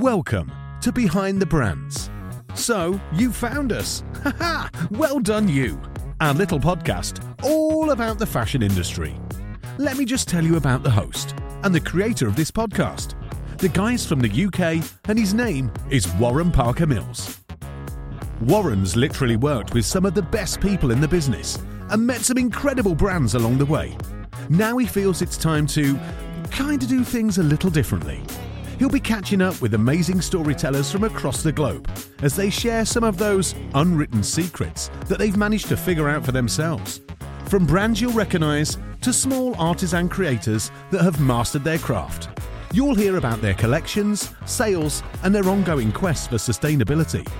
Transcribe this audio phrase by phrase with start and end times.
[0.00, 0.50] Welcome
[0.80, 2.08] to Behind the Brands.
[2.54, 4.02] So, you found us.
[4.22, 4.70] Haha!
[4.92, 5.78] well done, you.
[6.22, 9.14] Our little podcast all about the fashion industry.
[9.76, 11.34] Let me just tell you about the host
[11.64, 13.12] and the creator of this podcast.
[13.58, 17.38] The guy's from the UK, and his name is Warren Parker Mills.
[18.40, 21.58] Warren's literally worked with some of the best people in the business
[21.90, 23.98] and met some incredible brands along the way.
[24.48, 26.00] Now he feels it's time to
[26.50, 28.22] kind of do things a little differently.
[28.80, 31.86] He'll be catching up with amazing storytellers from across the globe
[32.22, 36.32] as they share some of those unwritten secrets that they've managed to figure out for
[36.32, 37.02] themselves.
[37.44, 42.30] From brands you'll recognise to small artisan creators that have mastered their craft.
[42.72, 47.30] You'll hear about their collections, sales, and their ongoing quest for sustainability.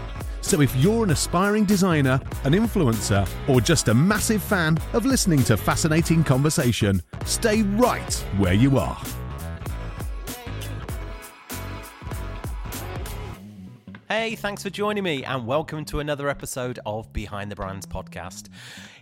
[0.42, 5.42] So if you're an aspiring designer, an influencer, or just a massive fan of listening
[5.44, 9.02] to fascinating conversation, stay right where you are.
[14.12, 18.48] Hey, thanks for joining me, and welcome to another episode of Behind the Brands podcast.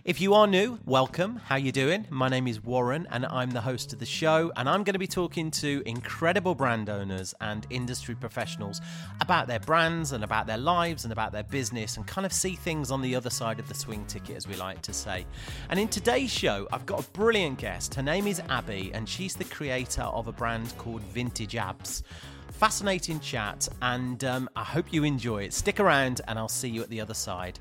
[0.05, 1.35] If you are new, welcome.
[1.35, 2.07] How you doing?
[2.09, 4.49] My name is Warren, and I'm the host of the show.
[4.55, 8.79] And I'm going to be talking to incredible brand owners and industry professionals
[9.19, 12.55] about their brands and about their lives and about their business, and kind of see
[12.55, 15.25] things on the other side of the swing ticket, as we like to say.
[15.69, 17.95] And in today's show, I've got a brilliant guest.
[17.95, 22.03] Her name is Abby, and she's the creator of a brand called Vintage Abs
[22.51, 25.53] fascinating chat, and um, I hope you enjoy it.
[25.53, 27.57] Stick around, and I'll see you at the other side.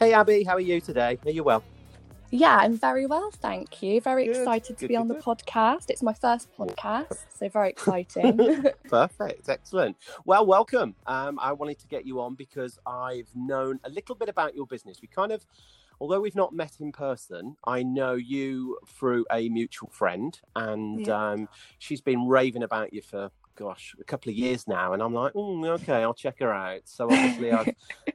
[0.00, 1.18] Hey, Abby, how are you today?
[1.24, 1.62] Are you well?
[2.30, 4.00] Yeah, I'm very well, thank you.
[4.00, 5.88] Very Good, excited to good, be good, on the podcast.
[5.88, 8.64] It's my first podcast, so very exciting.
[8.88, 9.96] Perfect, excellent.
[10.24, 10.96] Well, welcome.
[11.06, 14.66] Um, I wanted to get you on because I've known a little bit about your
[14.66, 14.98] business.
[15.00, 15.46] We kind of,
[16.00, 21.30] although we've not met in person, I know you through a mutual friend, and Yeah.
[21.30, 21.48] um,
[21.78, 23.30] she's been raving about you for.
[23.56, 26.80] Gosh, a couple of years now, and I'm like, mm, okay, I'll check her out.
[26.86, 27.72] So obviously, I,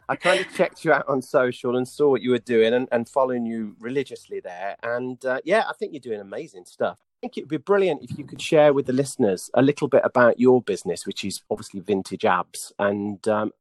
[0.10, 2.90] I kind of checked you out on social and saw what you were doing, and,
[2.92, 4.76] and following you religiously there.
[4.84, 7.00] And uh, yeah, I think you're doing amazing stuff.
[7.00, 9.88] I think it would be brilliant if you could share with the listeners a little
[9.88, 13.52] bit about your business, which is obviously Vintage Abs, and um,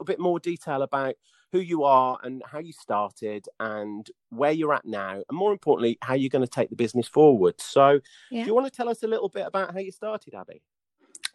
[0.00, 1.16] a bit more detail about
[1.52, 5.98] who you are and how you started and where you're at now, and more importantly,
[6.02, 7.54] how you're going to take the business forward.
[7.60, 8.42] So, Yeah.
[8.42, 10.62] do you want to tell us a little bit about how you started, Abby?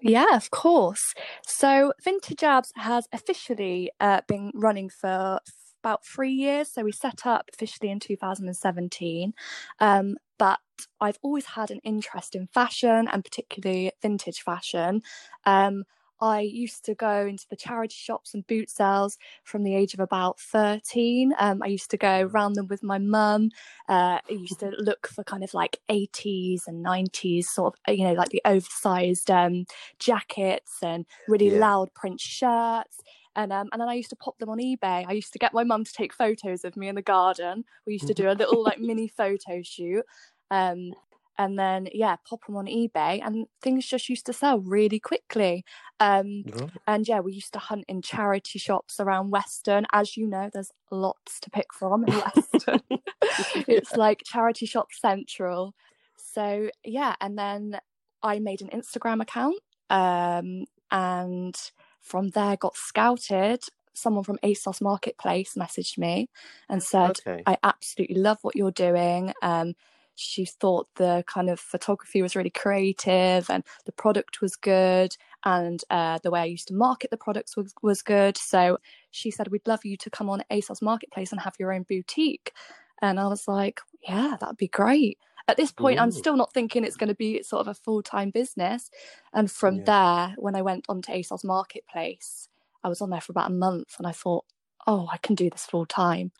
[0.01, 1.13] Yeah, of course.
[1.45, 5.39] So, Vintage Abs has officially uh, been running for
[5.83, 6.71] about three years.
[6.71, 9.33] So, we set up officially in 2017.
[9.79, 10.59] Um, but
[10.99, 15.03] I've always had an interest in fashion and particularly vintage fashion.
[15.45, 15.83] Um,
[16.21, 19.99] I used to go into the charity shops and boot sales from the age of
[19.99, 21.33] about 13.
[21.39, 23.49] Um, I used to go round them with my mum.
[23.89, 28.05] Uh, I used to look for kind of like 80s and 90s, sort of, you
[28.05, 29.65] know, like the oversized um,
[29.99, 31.59] jackets and really Yeah.
[31.59, 32.99] loud print shirts.
[33.35, 35.05] And um, and then I used to pop them on eBay.
[35.07, 37.63] I used to get my mum to take photos of me in the garden.
[37.87, 40.03] We used to do a little like mini photo shoot.
[40.51, 40.93] Um,
[41.37, 45.63] and then yeah, pop them on eBay, and things just used to sell really quickly.
[45.99, 46.43] Um,
[46.87, 49.85] and yeah, we used to hunt in charity shops around Weston.
[49.93, 52.81] As you know, there's lots to pick from in Weston.
[53.67, 55.73] it's like charity shop central.
[56.17, 57.79] So yeah, and then
[58.23, 59.59] I made an Instagram account,
[59.89, 61.55] um, and
[62.01, 63.63] from there got scouted.
[63.93, 66.29] Someone from ASOS Marketplace messaged me
[66.69, 67.43] and said, Okay.
[67.45, 69.73] "I absolutely love what you're doing." Um,
[70.15, 75.83] she thought the kind of photography was really creative and the product was good and
[75.89, 78.37] uh, the way I used to market the products was, was good.
[78.37, 78.77] So
[79.09, 82.53] she said, We'd love you to come on ASOS Marketplace and have your own boutique.
[83.01, 85.17] And I was like, Yeah, that'd be great.
[85.47, 88.03] At this point, I'm still not thinking it's going to be sort of a full
[88.03, 88.91] time business.
[89.33, 89.83] And from Yeah.
[90.27, 92.47] there, when I went onto ASOS Marketplace,
[92.83, 94.45] I was on there for about a month and I thought,
[94.85, 96.31] Oh, I can do this full time.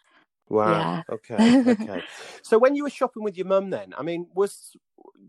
[0.52, 1.06] Wow.
[1.08, 1.16] Yeah.
[1.16, 1.62] Okay.
[1.68, 2.02] Okay.
[2.44, 4.76] so when you were shopping with your mum, then I mean, was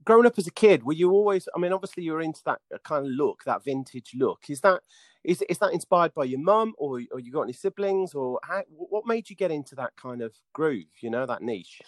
[0.04, 1.48] growing up as a kid, were you always?
[1.54, 4.44] I mean, obviously you were into that uh, kind of look, that vintage look.
[4.48, 4.80] Is that
[5.24, 8.62] is is that inspired by your mum, or or you got any siblings, or how,
[8.68, 10.90] what made you get into that kind of groove?
[11.00, 11.80] You know, that niche.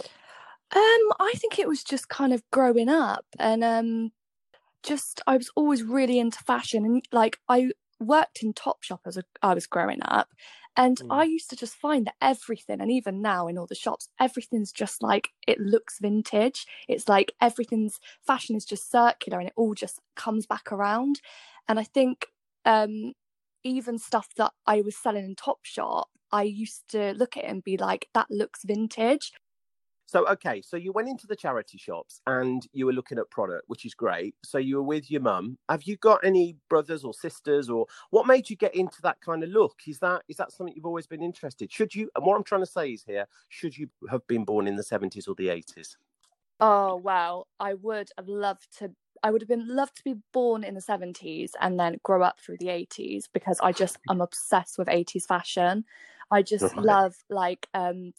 [0.74, 4.12] Um, I think it was just kind of growing up and um
[4.82, 7.70] just I was always really into fashion and like I
[8.00, 10.28] worked in Topshop as a, I was growing up
[10.76, 11.08] and Mm.
[11.10, 14.72] I used to just find that everything and even now in all the shops everything's
[14.72, 16.66] just like it looks vintage.
[16.88, 21.20] It's like everything's fashion is just circular and it all just comes back around.
[21.68, 22.26] And I think
[22.64, 23.12] um
[23.64, 27.62] even stuff that I was selling in Topshop I used to look at it and
[27.64, 29.32] be like that looks vintage
[30.06, 33.64] So okay, so you went into the charity shops and you were looking at product,
[33.68, 34.34] which is great.
[34.44, 35.58] So you were with your mum.
[35.68, 39.42] Have you got any brothers or sisters, or what made you get into that kind
[39.42, 39.80] of look?
[39.86, 41.72] Is that is that something you've always been interested?
[41.72, 42.10] Should you?
[42.14, 44.84] And what I'm trying to say is here: should you have been born in the
[44.84, 45.96] 70s or the 80s?
[46.60, 48.94] Oh wow, I would have loved to.
[49.22, 52.40] I would have been loved to be born in the 70s and then grow up
[52.40, 55.84] through the 80s because I just I'm obsessed with 80s fashion.
[56.30, 56.76] I just Right.
[56.76, 58.12] love like um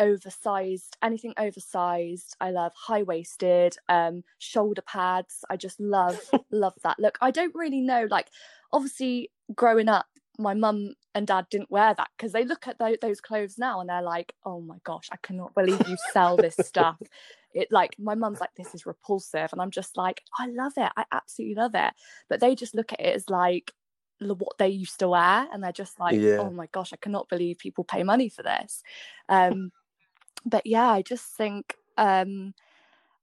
[0.00, 2.36] oversized anything oversized.
[2.40, 5.44] I love high waisted, um shoulder pads.
[5.48, 6.18] I just love
[6.50, 7.18] love that look.
[7.20, 8.28] I don't really know like
[8.72, 10.06] obviously growing up
[10.38, 13.80] my mum and dad didn't wear that because they look at tho- those clothes now
[13.80, 16.98] and they're like, "Oh my gosh, I cannot believe you sell this stuff."
[17.52, 20.92] It like my mum's like, "This is repulsive," and I'm just like, "I love it.
[20.96, 21.94] I absolutely love it."
[22.28, 23.72] But they just look at it as like
[24.20, 26.38] what they used to wear, and they're just like, Yeah.
[26.38, 28.84] "Oh my gosh, I cannot believe people pay money for this."
[29.28, 29.72] Um,
[30.44, 32.54] but yeah, I just think um,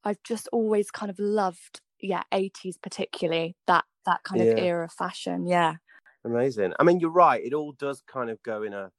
[0.03, 4.93] I've just always kind of loved, yeah, 80s particularly that that kind of era of
[4.93, 5.47] fashion.
[5.47, 5.75] Yeah.
[6.23, 6.73] Amazing.
[6.79, 7.43] I mean, you're right.
[7.43, 8.91] It all does kind of go in a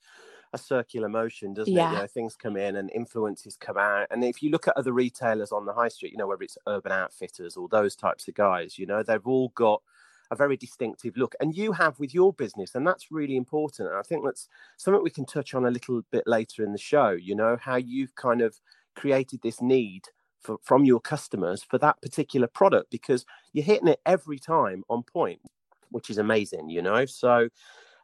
[0.53, 1.77] a circular motion, doesn't it?
[1.77, 1.93] Yeah.
[1.93, 4.07] You know, things come in and influences come out.
[4.11, 6.59] And if you look at other retailers on the high street, you know, whether it's
[6.67, 9.83] Urban Outfitters or those types of guys, you know, they've all got
[10.31, 11.35] a very distinctive look.
[11.41, 13.89] And you have with your business, and that's really important.
[13.89, 16.79] And I think that's something we can touch on a little bit later in the
[16.79, 18.59] show, you know, how you've kind of
[18.95, 20.03] created this need
[20.41, 25.03] for, from your customers for that particular product because you're hitting it every time on
[25.03, 25.41] point,
[25.91, 27.07] which is amazing, you know.
[27.07, 27.49] So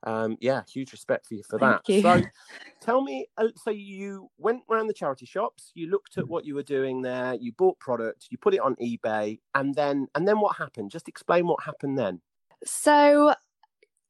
[0.04, 1.82] um, yeah, huge respect for you for that.
[1.88, 2.02] you.
[2.02, 2.22] So
[2.80, 6.54] tell me, uh, so you went around the charity shops, you looked at what you
[6.54, 10.40] were doing there, you bought product, you put it on eBay, and then and then
[10.40, 10.90] what happened?
[10.90, 12.20] Just explain what happened then.
[12.64, 13.34] So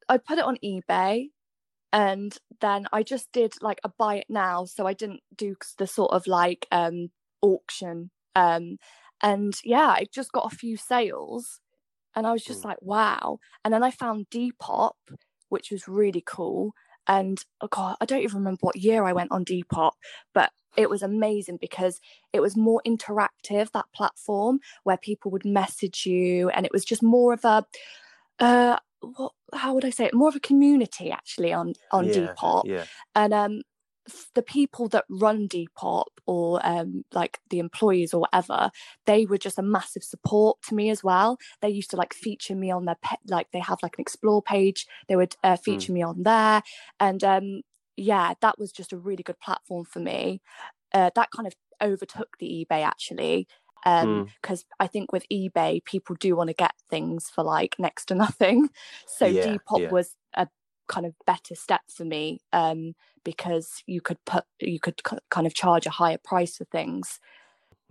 [0.09, 1.29] I put it on eBay
[1.93, 4.65] and then I just did like a buy it now.
[4.65, 7.11] So I didn't do the sort of like um
[7.41, 8.11] auction.
[8.35, 8.79] Um
[9.23, 11.61] and yeah, I just got a few sales
[12.15, 12.67] and I was just Mm.
[12.67, 13.39] like, wow.
[13.65, 14.93] And then I found Depop,
[15.55, 16.75] which was really cool.
[17.07, 19.93] And oh god, I don't even remember what year I went on Depop,
[20.35, 22.01] but it was amazing because
[22.33, 27.03] it was more interactive that platform where people would message you and it was just
[27.03, 27.65] more of a
[28.41, 32.35] uh what how would I say it more of a community actually on on yeah,
[32.35, 32.85] Depop Yeah.
[33.15, 33.63] and um
[34.35, 38.71] the people that run Depop or um like the employees or whatever
[39.07, 41.39] they were just a massive support to me as well.
[41.63, 44.43] They used to like feature me on their pet like they have like an explore
[44.43, 44.87] page.
[45.09, 46.63] They would uh, feature me on there.
[47.01, 47.63] And um
[47.97, 50.41] yeah that was just a really good platform for me.
[50.93, 53.47] Uh, that kind of overtook the ebay actually
[53.85, 58.07] um because i think with ebay people do want to get things for like next
[58.07, 58.69] to nothing.
[59.07, 59.91] So Yeah, depop yeah.
[59.91, 60.49] was a
[60.89, 62.95] kind of better step for me um
[63.25, 67.21] because you could put you could k- kind of charge a higher price for things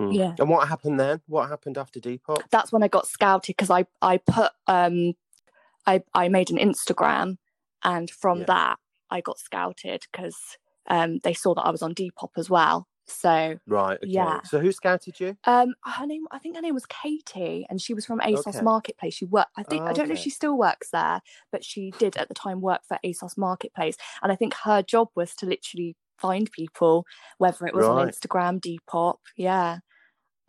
[0.01, 0.15] Mm.
[0.15, 1.21] yeah And what happened then?
[1.27, 2.41] What happened after Depop?
[2.49, 5.13] that's when i got scouted because i i put um
[5.85, 7.37] i i made an instagram
[7.83, 8.45] and from Yeah.
[8.45, 8.79] that
[9.11, 10.35] i got scouted because
[10.89, 13.97] um they saw that i was on depop as well so Right.
[13.97, 14.11] Okay.
[14.11, 14.41] Yeah.
[14.43, 15.35] So who scouted you?
[15.45, 18.61] um her name i think her name was katie and she was from asos Okay.
[18.61, 21.21] marketplace she worked i think i don't know if she still works there
[21.51, 25.09] but she did at the time work for asos marketplace and i think her job
[25.15, 27.05] was to literally find people
[27.39, 29.79] whether it was on instagram depop yeah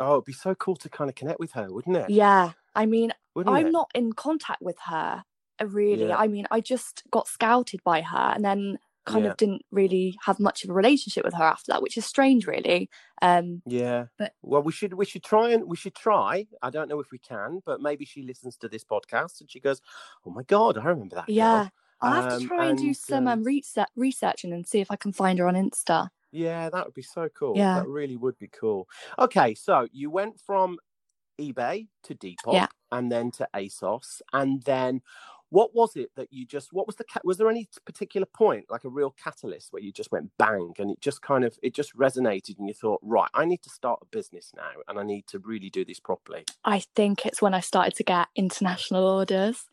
[0.01, 2.11] Oh, it'd be so cool to kind of connect with her, wouldn't it?
[2.11, 3.73] yeah i mean Wouldn't I'm it?
[3.73, 5.23] not in contact with her
[5.65, 6.09] really.
[6.09, 6.17] Yeah.
[6.17, 9.31] I mean, I just got scouted by her and then kind Yeah.
[9.33, 12.47] of didn't really have much of a relationship with her after that, which is strange
[12.47, 12.89] really.
[13.23, 14.07] Um Yeah.
[14.19, 16.47] But- well, we should we should try and we should try.
[16.63, 19.61] I don't know if we can, but maybe she listens to this podcast and she
[19.61, 19.81] goes,
[20.27, 21.69] "Oh my god, I remember that." girl." yeah.
[22.01, 24.91] I'll have to Um, try and, do some um, um, research researching and see if
[24.91, 26.09] I can find her on Insta.
[26.33, 27.57] Yeah, that would be so cool.
[27.57, 27.79] Yeah.
[27.81, 28.89] That really would be cool.
[29.19, 30.79] Okay, so you went from
[31.41, 32.67] eBay to Depop Yeah.
[32.93, 34.21] and then to ASOS.
[34.33, 35.03] And then
[35.55, 38.83] what was it that you just, what was the, was there any particular point, like
[38.83, 41.97] a real catalyst where you just went bang and it just kind of, it just
[41.97, 45.29] resonated and you thought, right, I need to start a business now and I need
[45.29, 46.43] to really do this properly?
[46.65, 49.67] I think it's when I started to get international orders.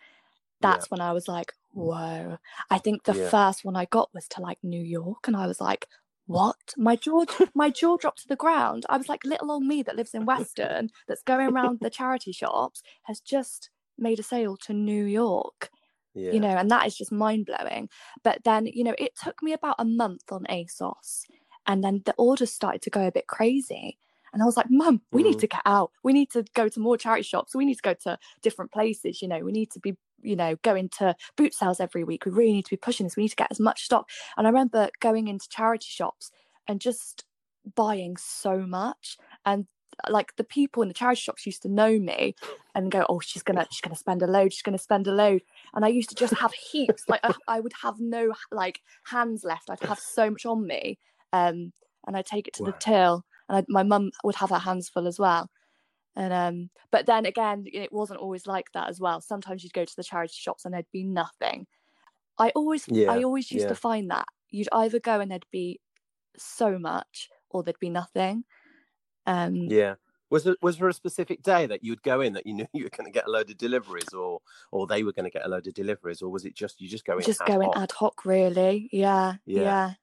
[0.61, 0.69] Yeah.
[0.69, 2.37] That's when I was like, whoa.
[2.69, 3.29] I think the Yeah.
[3.29, 5.87] first one I got was to like New York and I was like,
[6.27, 6.75] what?
[6.77, 8.85] My jaw my jaw dropped to the ground.
[8.87, 12.33] I was like little old me that lives in Weston that's going around the charity
[12.33, 13.71] shops has just
[14.01, 15.69] made a sale to New York.
[16.13, 16.31] Yeah.
[16.33, 17.89] You know, and that is just mind blowing.
[18.23, 21.23] But then, you know, it took me about a month on ASOS
[21.67, 23.97] and then the orders started to go a bit crazy.
[24.33, 25.39] And I was like, Mum, we need Mhm.
[25.39, 25.91] to get out.
[26.03, 27.55] We need to go to more charity shops.
[27.55, 29.21] We need to go to different places.
[29.21, 32.25] You know, we need to be, you know, going to boot sales every week.
[32.25, 33.15] We really need to be pushing this.
[33.17, 34.09] We need to get as much stock.
[34.37, 36.31] And I remember going into charity shops
[36.67, 37.25] and just
[37.75, 39.67] buying so much and
[40.09, 42.35] like the people in the charity shops used to know me
[42.75, 45.41] and go oh she's gonna she's gonna spend a load she's gonna spend a load.
[45.73, 49.43] And i used to just have heaps like I, I would have no like hands
[49.43, 49.69] left.
[49.69, 50.97] I'd have so much on me
[51.33, 51.73] um
[52.07, 52.65] and i'd take it to Wow.
[52.65, 55.49] the till and I'd, my mum would have her hands full as well.
[56.15, 59.21] And um but then again it wasn't always like that as well.
[59.21, 61.67] Sometimes you'd go to the charity shops and there'd be nothing.
[62.37, 63.69] I always Yeah, i always used yeah.
[63.69, 65.79] to find that you'd either go and there'd be
[66.37, 68.45] so much or there'd be nothing
[69.31, 69.95] um Yeah.
[70.29, 72.85] Was there, was there a specific day that you'd go in that you knew you
[72.85, 75.45] were going to get a load of deliveries, or or they were going to get
[75.45, 77.27] a load of deliveries, or was it just you just go in?
[77.27, 77.81] just ad going hoc?
[77.81, 79.75] ad hoc really yeah Yeah.
[79.75, 79.93] yeah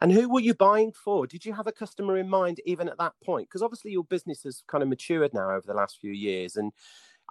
[0.00, 1.26] And who were you buying for?
[1.26, 3.48] Did you have a customer in mind even at that point?
[3.48, 6.72] Because obviously your business has kind of matured now over the last few years, and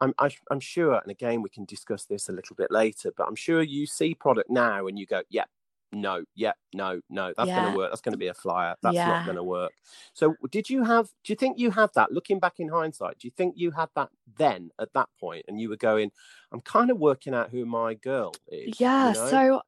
[0.01, 0.95] I'm I, I'm sure.
[0.99, 3.11] And again, we can discuss this a little bit later.
[3.15, 5.49] But I'm sure you see product now and you go, "Yep,
[5.91, 7.91] no, yeah, no, no, that's going to work.
[7.91, 8.75] That's going to be a flyer.
[8.83, 9.05] That's Yeah.
[9.05, 9.73] not going to work."
[10.13, 11.07] So, did you have?
[11.23, 12.11] Do you think you had that?
[12.11, 15.59] Looking back in hindsight, do you think you had that then at that point, and
[15.61, 16.11] you were going,
[16.51, 19.39] "I'm kind of working out who my girl is." you yeah know?
[19.39, 19.61] so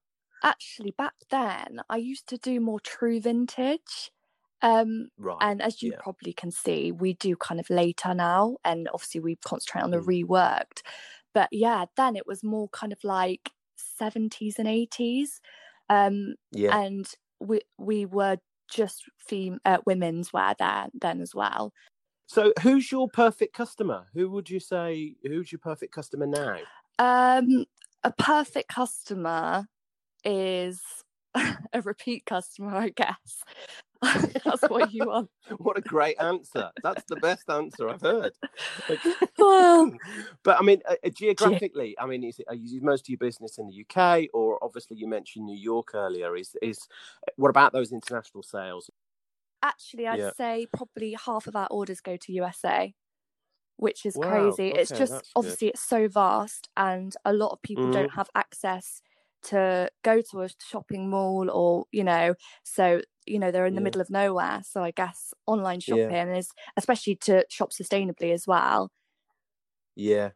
[0.44, 4.12] actually back then i used to do more true vintage
[4.62, 6.02] um right, and as you yeah.
[6.04, 9.98] probably can see we do kind of later now and obviously we concentrate on the
[9.98, 10.02] Mm.
[10.02, 10.82] reworked
[11.34, 15.40] but yeah then it was more kind of like 70s and 80s
[15.90, 18.38] um yeah, and we we were
[18.70, 21.72] just fem- uh, women's wear there then as well
[22.30, 24.08] So, who's your perfect customer?
[24.14, 25.16] Who would you say?
[25.24, 26.58] Who's your perfect customer now?
[27.00, 27.66] um
[28.04, 29.68] a perfect customer
[30.24, 30.82] is
[31.36, 33.44] a repeat customer i guess
[34.46, 36.72] that's what you want What a great answer!
[36.84, 38.34] That's the best answer I've heard.
[39.38, 39.94] well
[40.44, 43.18] but I mean, uh, uh, geographically, I mean, is, it, are you most of your
[43.18, 46.36] business in the UK, or obviously you mentioned New York earlier?
[46.36, 46.88] Is is
[47.36, 48.90] what about those international sales?
[49.64, 50.32] actually i'd Yeah.
[50.38, 52.94] say probably half of our orders go to usa
[53.78, 55.60] which is Wow, crazy it's just that's good.
[55.62, 57.92] obviously it's so vast and a lot of people Mhm.
[57.92, 59.02] don't have access
[59.44, 63.82] to go to a shopping mall or you know so you know they're in the
[63.82, 63.86] Yeah.
[63.86, 65.96] middle of nowhere so i guess online Yeah.
[66.10, 68.92] shopping is especially to shop sustainably as well
[69.96, 70.30] Yeah.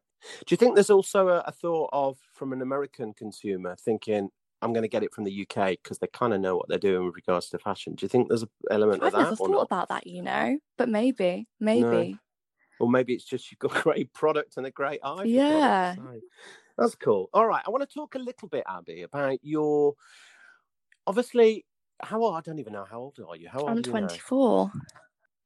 [0.46, 4.30] Do you think there's also a, a thought of from an American consumer thinking?
[4.62, 6.78] I'm going to get it from the UK because they kind of know what they're
[6.78, 7.96] doing with regards to fashion.
[7.96, 9.62] Do you think there's an element i've of that never thought not?
[9.64, 12.20] about that you know but maybe maybe
[12.80, 15.24] or maybe it's just you've got a great product and a great eye.
[15.24, 15.96] Yeah.
[16.78, 17.30] that's cool.
[17.34, 19.94] All right, I want to talk a little bit, Abby, about your.
[21.08, 21.66] Obviously,
[22.03, 22.36] how old?
[22.36, 23.50] I don't even know how old are you.
[23.50, 24.08] How old i'm are you now?
[24.08, 24.72] 24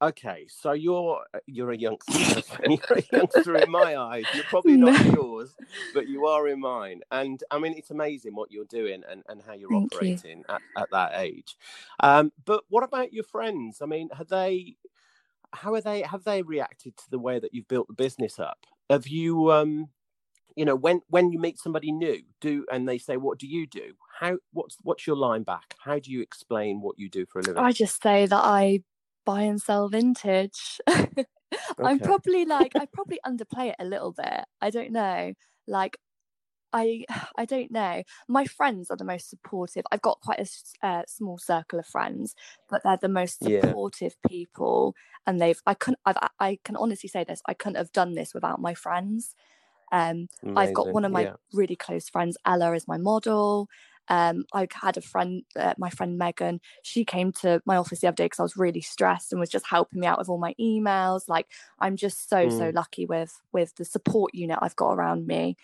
[0.01, 2.41] Okay, so you're you're a youngster.
[2.67, 4.25] you're a youngster in my eyes.
[4.33, 5.55] You're probably not yours,
[5.93, 7.01] but you are in mine.
[7.11, 9.99] And I mean, it's amazing what you're doing and, and how you're Thank you.
[9.99, 11.55] operating at, at that age.
[12.01, 13.81] Um, but what about your friends?
[13.81, 14.75] I mean, have they?
[15.53, 16.01] How are they?
[16.01, 18.59] Have they reacted to the way that you've built the business up?
[18.89, 19.51] Have you?
[19.53, 19.89] Um,
[20.55, 23.67] you know, when when you meet somebody new, do and they say, "What do you
[23.67, 24.37] do?" How?
[24.53, 25.75] What's what's your line back?
[25.79, 27.63] How do you explain what you do for a living?
[27.63, 28.79] i just say that i
[29.25, 30.79] buy and sell vintage
[31.83, 35.33] i'm probably like i probably underplay it a little bit i don't know
[35.67, 35.97] like
[36.73, 37.05] i
[37.37, 41.37] i don't know my friends are the most supportive i've got quite a uh, small
[41.37, 42.35] circle of friends
[42.69, 43.61] but they're the most Yeah.
[43.63, 44.95] supportive people
[45.27, 48.33] and they've i couldn't I've, i can honestly say this i couldn't have done this
[48.33, 49.35] without my friends
[49.91, 51.33] um I've got one of my yeah.
[51.53, 53.67] really close friends, Ella, is my model.
[54.07, 56.61] Um, I had a friend, uh, my friend Megan.
[56.83, 59.49] She came to my office the other day because I was really stressed and was
[59.49, 61.21] just helping me out with all my emails.
[61.27, 61.47] Like
[61.79, 62.73] I'm just so so Mm.
[62.73, 65.57] lucky with with the support unit I've got around me.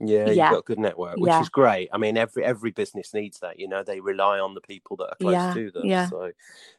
[0.00, 1.40] Yeah, you've got a good network, which Yeah.
[1.40, 1.88] is great.
[1.92, 3.60] I mean, every every business needs that.
[3.60, 5.94] You know, they rely on the people that are close Yeah, to them.
[5.94, 6.10] yeah.
[6.10, 6.32] So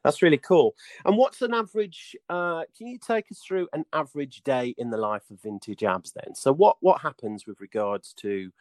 [0.03, 0.75] that's really cool.
[1.05, 2.15] And what's an average?
[2.29, 6.11] Uh, can you take us through an average day in the life of Vintage Abs?
[6.11, 8.51] Then, so what what happens with regards to,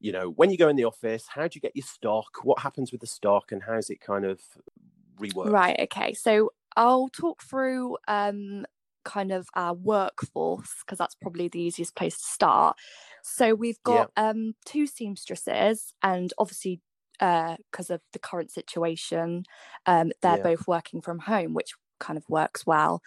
[0.00, 1.26] you know, when you go in the office?
[1.28, 2.44] How do you get your stock?
[2.44, 4.40] What happens with the stock, and how's it kind of
[5.20, 5.52] reworked?
[5.52, 5.78] Right.
[5.80, 6.14] Okay.
[6.14, 8.66] So I'll talk through um
[9.04, 12.76] kind of our workforce because that's probably the easiest place to start.
[13.28, 16.80] So we've got um two seamstresses and obviously
[17.18, 19.42] because of the current situation
[19.86, 20.50] um they're Yeah.
[20.50, 23.02] both working from home which kind of works well.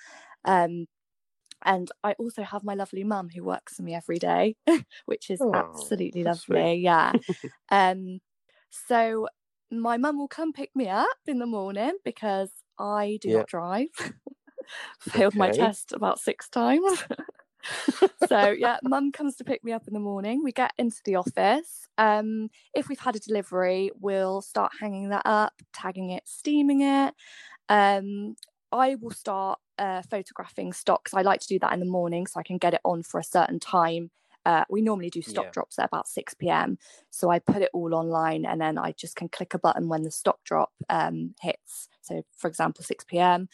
[0.46, 0.88] Um
[1.64, 4.56] and I also have my lovely mum who works for me every day,
[5.06, 6.76] which is Oh, absolutely lovely.
[6.76, 7.16] Yeah.
[7.72, 8.20] um,
[8.72, 9.28] so
[9.72, 13.34] my mum will come pick me up in the morning because I do Yeah.
[13.34, 13.90] not drive.
[15.02, 17.04] Failed my test about six times.
[18.28, 20.44] So yeah, mum comes to pick me up in the morning.
[20.44, 21.88] We get into the office.
[21.98, 27.14] Um, if we've had a delivery, we'll start hanging that up, tagging it, steaming it.
[27.70, 28.36] Um,
[28.72, 31.14] I will start uh, photographing stocks.
[31.14, 33.20] I like to do that in the morning so I can get it on for
[33.20, 34.12] a certain time.
[34.46, 35.52] Uh, we normally do stock Yeah.
[35.52, 36.78] drops at about 6 p.m.
[37.10, 40.04] So I put it all online and then I just can click a button when
[40.04, 41.90] the stock drop um, hits.
[42.02, 43.48] So, for example, 6 p.m.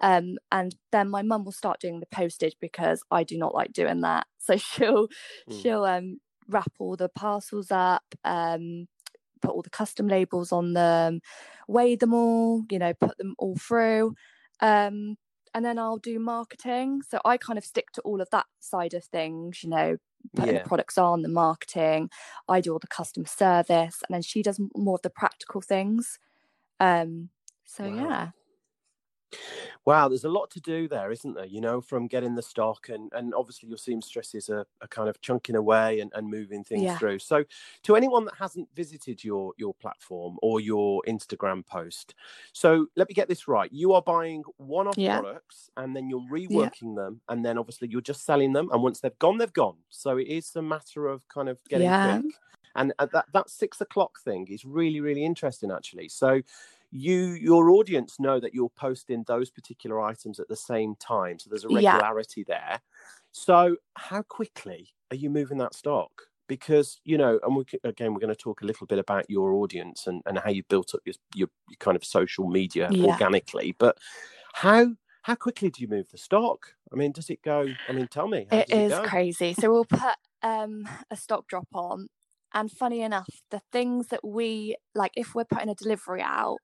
[0.00, 3.72] Um, and then my mum will start doing the postage because I do not like
[3.72, 4.26] doing that.
[4.40, 5.08] So she'll
[5.46, 5.62] Mm.
[5.62, 8.88] she'll um, wrap all the parcels up, um,
[9.42, 11.20] put all the custom labels on them,
[11.68, 14.14] weigh them all, you know, put them all through.
[14.60, 15.16] Um,
[15.54, 17.02] and then I'll do marketing.
[17.08, 19.96] So I kind of stick to all of that side of things, you know,
[20.36, 20.62] putting Yeah.
[20.62, 22.10] the products on, the marketing.
[22.48, 26.18] I do all the customer service, and then she does more of the practical things.
[26.80, 27.30] Um,
[27.64, 27.90] so Wow.
[28.08, 28.30] yeah,
[29.84, 31.46] Wow, there's a lot to do there, isn't there?
[31.46, 35.20] You know, from getting the stock and and obviously your seamstresses are, are kind of
[35.20, 36.94] chunking away and, and moving things Yeah.
[36.94, 37.18] through.
[37.20, 37.44] So
[37.84, 42.14] to anyone that hasn't visited your your platform or your Instagram post,
[42.52, 43.72] so let me get this right.
[43.72, 45.08] You are buying one-off Yeah.
[45.08, 49.00] products and then you're reworking them and then obviously you're just selling them and once
[49.00, 49.78] they've gone, they've gone.
[49.88, 51.94] So it is a matter of kind of getting Yeah.
[51.94, 52.34] quick.
[52.74, 56.08] And uh, that that six o'clock thing is really, really interesting actually.
[56.08, 56.42] So
[56.90, 61.50] you your audience know that you're posting those particular items at the same time so
[61.50, 62.02] there's a Yeah.
[62.02, 62.80] regularity there
[63.32, 68.20] so how quickly are you moving that stock because you know and we, again we're
[68.20, 71.00] going to talk a little bit about your audience and, and how you built up
[71.04, 72.98] your, your, your kind of social media Yeah.
[73.00, 73.98] organically but
[74.54, 78.08] how how quickly do you move the stock i mean does it go i mean
[78.08, 79.10] tell me how it is go?
[79.10, 79.54] crazy.
[79.54, 82.08] So we'll put um, a stock drop on,
[82.54, 86.60] and funny enough, the things that we like, if we're putting a delivery out,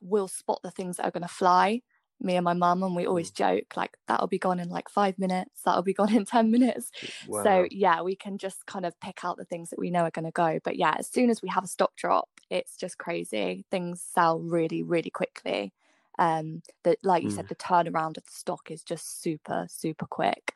[0.00, 1.82] we'll spot the things that are going to fly.
[2.22, 5.18] Me and my mum, and we always joke like that'll be gone in like five
[5.18, 6.90] minutes, that'll be gone in ten minutes.
[7.22, 7.42] Wow.
[7.42, 10.10] So yeah, we can just kind of pick out the things that we know are
[10.10, 10.60] going to go.
[10.62, 13.64] But yeah, as soon as we have a stock drop, it's just crazy.
[13.70, 15.72] Things sell really, really quickly.
[16.18, 20.52] Um, that like you said, the turnaround of the stock is just super, super quick.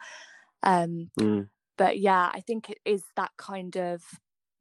[0.62, 4.02] Um, Mm, but yeah, I think it is that kind of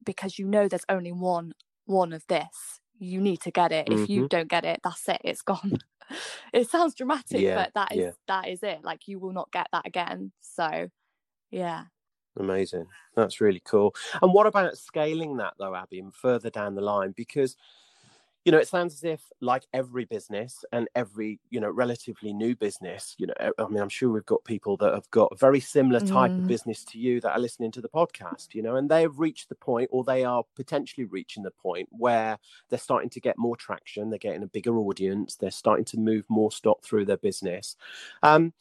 [0.06, 1.54] because you know there's only one
[1.86, 2.82] one of this.
[3.00, 3.90] You need to get it.
[3.92, 4.28] If you mm-hmm.
[4.28, 5.22] don't get it, that's it.
[5.24, 5.80] It's gone.
[6.54, 8.12] it sounds dramatic, Yeah, but that is yeah.
[8.28, 8.84] that is it.
[8.84, 10.32] Like you will not get that again.
[10.40, 10.90] So
[11.52, 11.86] yeah.
[12.38, 12.88] Amazing.
[13.16, 13.94] That's really cool.
[14.22, 17.14] And what about scaling that though, Abby, and further down the line?
[17.16, 17.56] Because
[18.46, 22.56] you know, it sounds as if, like every business and every, you know, relatively new
[22.56, 25.62] business, you know, I mean, I'm sure we've got people that have got a very
[25.62, 26.48] similar type of Mm.
[26.48, 29.48] business to you that are listening to the podcast, you know, and they have reached
[29.50, 32.38] the point or they are potentially reaching the point where
[32.70, 36.26] they're starting to get more traction, they're getting a bigger audience, they're starting to move
[36.30, 37.78] more stock through their business.
[38.24, 38.54] Um,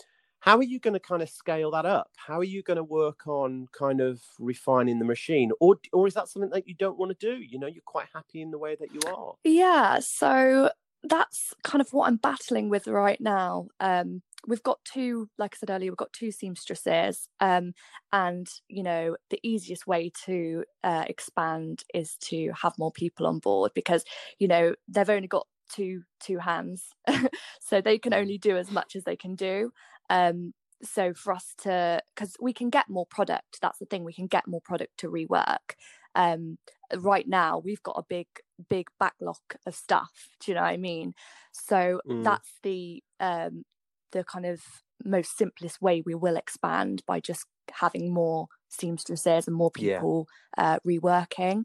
[0.42, 2.10] how are you going to kind of scale that up?
[2.16, 5.52] How are you going to work on kind of refining the machine?
[5.60, 7.40] Or or is that something that you don't want to do?
[7.40, 9.34] You know you're quite happy in the way that you are.
[9.44, 10.70] Yeah, so
[11.04, 13.68] that's kind of what I'm battling with right now.
[13.78, 17.72] Um, we've got two, like I said earlier, we've got two seamstresses, um,
[18.12, 23.38] and you know the easiest way to uh, expand is to have more people on
[23.38, 24.04] board because
[24.40, 26.90] you know they've only got two two hands,
[27.60, 29.72] so they can only do as much as they can do.
[30.12, 34.12] Um, so for us to, because we can get more product, that's the thing, we
[34.12, 35.76] can get more product to rework.
[36.14, 36.58] Um,
[36.98, 38.26] right now we've got a big
[38.68, 41.14] big backlog of stuff do you know what i mean
[41.52, 42.22] so Mm.
[42.22, 43.64] that's the um
[44.12, 44.60] the kind of
[45.04, 49.98] most simplest way we will expand by just having more seamstresses and more Yeah.
[49.98, 50.26] people
[50.58, 51.64] uh reworking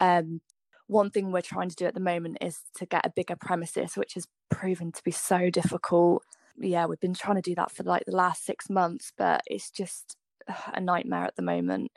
[0.00, 0.40] um
[0.86, 3.96] one thing we're trying to do at the moment is to get a bigger premises
[3.96, 6.22] which has proven to be so difficult
[6.60, 9.70] yeah we've been trying to do that for like the last six months but it's
[9.70, 10.16] just
[10.74, 11.90] a nightmare at the moment.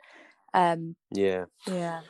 [0.54, 1.46] Um yeah.
[1.66, 2.00] yeah.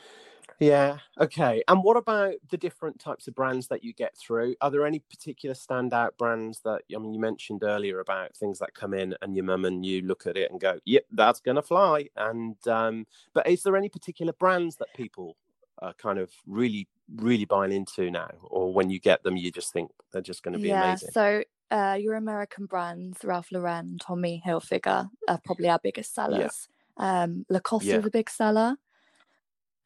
[0.59, 4.55] Yeah okay and what about the different types of brands that you get through?
[4.61, 8.75] Are there any particular standout brands that i mean you mentioned earlier about things that
[8.75, 11.63] come in and your mum and you look at it and go yep that's gonna
[11.63, 15.37] fly and um but is there any particular brands that people
[15.79, 16.87] are kind of really
[17.17, 18.31] really buying into now?
[18.43, 21.11] Or when you get them you just think they're just going to be yeah, amazing.
[21.13, 26.69] so uh, your American brands, Ralph Lauren, Tommy Hilfiger, are probably our biggest sellers.
[26.99, 27.99] Um, Lacoste Yeah.
[27.99, 28.77] is a big seller,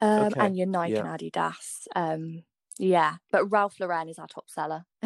[0.01, 0.99] um, Okay, and your Nike yeah.
[0.99, 1.87] and Adidas.
[1.95, 2.43] Um,
[2.77, 4.85] yeah, but Ralph Lauren is our top seller.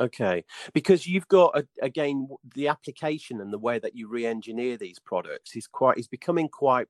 [0.00, 4.98] Okay, because you've got a, again the application and the way that you re-engineer these
[4.98, 6.88] products is quite is becoming quite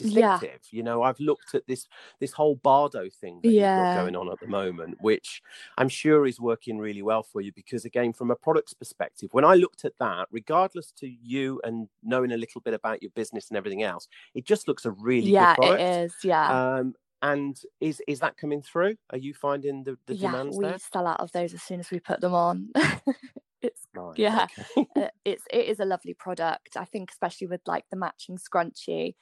[0.00, 0.40] Yeah.
[0.40, 0.60] distinctive.
[0.70, 1.88] You know, I've looked at this
[2.20, 3.74] this whole Bardot thing that you've Yeah.
[3.74, 5.42] got going on at the moment, which
[5.78, 7.52] I'm sure is working really well for you.
[7.52, 11.88] Because again, from a product's perspective, when I looked at that, regardless to you and
[12.02, 15.30] knowing a little bit about your business and everything else, it just looks a really
[15.30, 15.80] yeah, good it product.
[15.80, 16.14] is.
[16.22, 18.96] Yeah, Um, and is is that coming through?
[19.10, 20.78] Are you finding the, the yeah, demands we there?
[20.78, 22.70] sell out of those as soon as we put them on.
[23.62, 24.46] it's Right, yeah.
[24.58, 24.88] okay.
[24.96, 26.76] uh, it's it is a lovely product.
[26.76, 29.14] I think especially with like the matching scrunchie.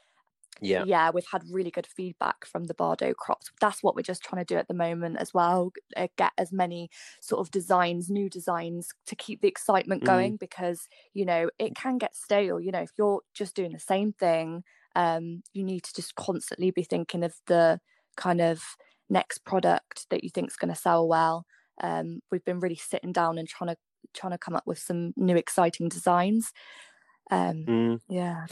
[0.60, 0.84] Yeah.
[0.84, 3.50] yeah, we've had really good feedback from the Bardot crops.
[3.60, 5.72] That's what we're just trying to do at the moment as well.
[5.96, 10.04] uh, Get as many sort of designs, new designs to keep the excitement Mm.
[10.04, 12.60] going because, you know, it can get stale.
[12.60, 14.64] You know, if you're just doing the same thing,
[14.96, 17.80] um, you need to just constantly be thinking of the
[18.16, 18.62] kind of
[19.08, 21.46] next product that you think is going to sell well.
[21.80, 23.76] Um, we've been really sitting down and trying to
[24.14, 26.52] trying to come up with some new exciting designs.
[27.32, 28.00] Um, Mm.
[28.08, 28.46] yeah.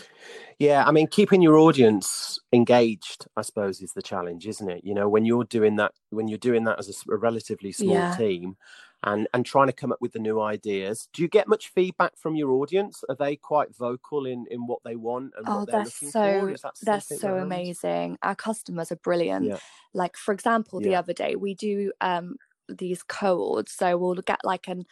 [0.59, 4.85] Yeah, I mean, keeping your audience engaged, I suppose, is the challenge, isn't it?
[4.85, 8.15] You know, when you're doing that, when you're doing that as a relatively small Yeah.
[8.17, 8.57] team,
[9.03, 11.09] and and trying to come up with the new ideas.
[11.15, 13.03] Do you get much feedback from your audience?
[13.09, 16.21] Are they quite vocal in in what they want and Oh, what they're, looking so
[16.21, 16.51] for?
[16.51, 17.43] Is that they're so happens?
[17.43, 18.19] amazing.
[18.23, 19.45] Our customers are brilliant.
[19.45, 19.59] Yeah.
[19.95, 20.97] Like for example, the Yeah.
[20.97, 22.37] other day we do um
[22.69, 23.73] these co-ords.
[23.73, 24.85] So we'll get like an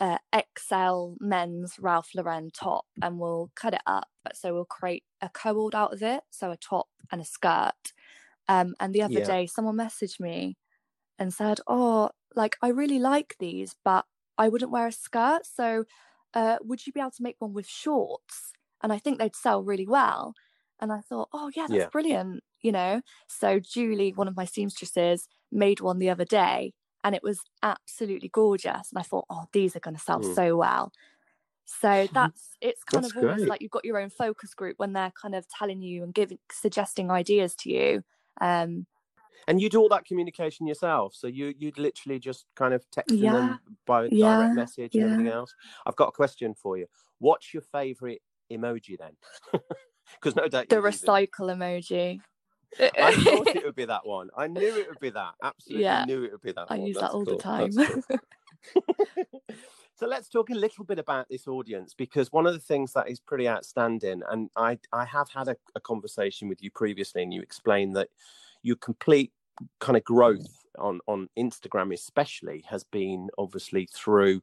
[0.00, 4.08] uh, XL men's Ralph Lauren top and we'll cut it up.
[4.24, 7.92] But so we'll create a co-ord out of it, so a top and a skirt.
[8.48, 9.34] Um, and the other Yeah.
[9.34, 10.56] day, someone messaged me
[11.18, 14.06] and said, "Oh, like I really like these, but
[14.38, 15.46] I wouldn't wear a skirt.
[15.46, 15.84] So,
[16.34, 18.52] uh, would you be able to make one with shorts?"
[18.82, 20.34] And I think they'd sell really well.
[20.80, 21.90] And I thought, "Oh yeah, that's Yeah.
[21.90, 23.02] brilliant," you know.
[23.28, 26.74] So Julie, one of my seamstresses, made one the other day,
[27.04, 28.90] and it was absolutely gorgeous.
[28.92, 30.36] And I thought, "Oh, these are going to sell Mm.
[30.36, 30.92] so well."
[31.66, 33.50] So that's it's kind That's of almost great.
[33.50, 36.38] like you've got your own focus group when they're kind of telling you and giving
[36.52, 38.04] suggesting ideas to you.
[38.40, 38.86] Um,
[39.48, 43.32] And you do all that communication yourself, so you you'd literally just kind of texting
[43.32, 43.32] Yeah.
[43.32, 44.14] them by Yeah.
[44.20, 45.54] direct message and everything else.
[45.84, 46.86] I've got a question for you.
[47.18, 49.16] What's your favourite emoji then?
[50.14, 52.22] Because no doubt the recycle emoji.
[52.80, 54.30] I thought it would be that one.
[54.36, 55.34] I knew it would be that.
[55.42, 56.04] Absolutely Yeah.
[56.04, 56.86] knew it would be that I one.
[56.86, 57.72] use that That's all the time.
[57.72, 58.02] Cool.
[59.94, 63.08] so let's talk a little bit about this audience because one of the things that
[63.08, 67.32] is pretty outstanding, and I I have had a, a conversation with you previously, and
[67.34, 68.08] you explained that
[68.62, 69.32] your complete
[69.80, 74.40] kind of growth on on Instagram, especially, has been obviously through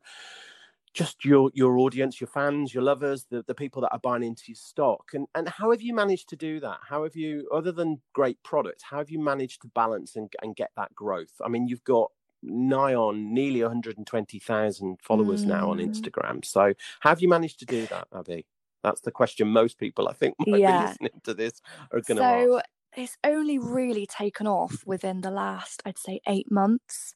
[0.94, 4.44] just your your audience, your fans, your lovers, the, the people that are buying into
[4.48, 5.12] your stock.
[5.14, 6.80] And and how have you managed to do that?
[6.88, 10.56] How have you, other than great products, how have you managed to balance and, and
[10.56, 11.34] get that growth?
[11.44, 15.90] I mean, you've got nigh on nearly 120,000 followers now on Mm.
[15.90, 16.44] Instagram.
[16.46, 18.46] So how have you managed to do that, Abby?
[18.84, 20.72] That's the question most people I think might Yeah.
[20.72, 22.66] be listening to this are going to so ask.
[22.96, 27.14] it's only really taken off within the last, I'd say, eight months.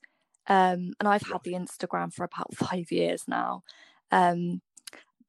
[0.48, 3.64] Um, and I've had the Instagram for about five years now.
[4.12, 4.62] Um,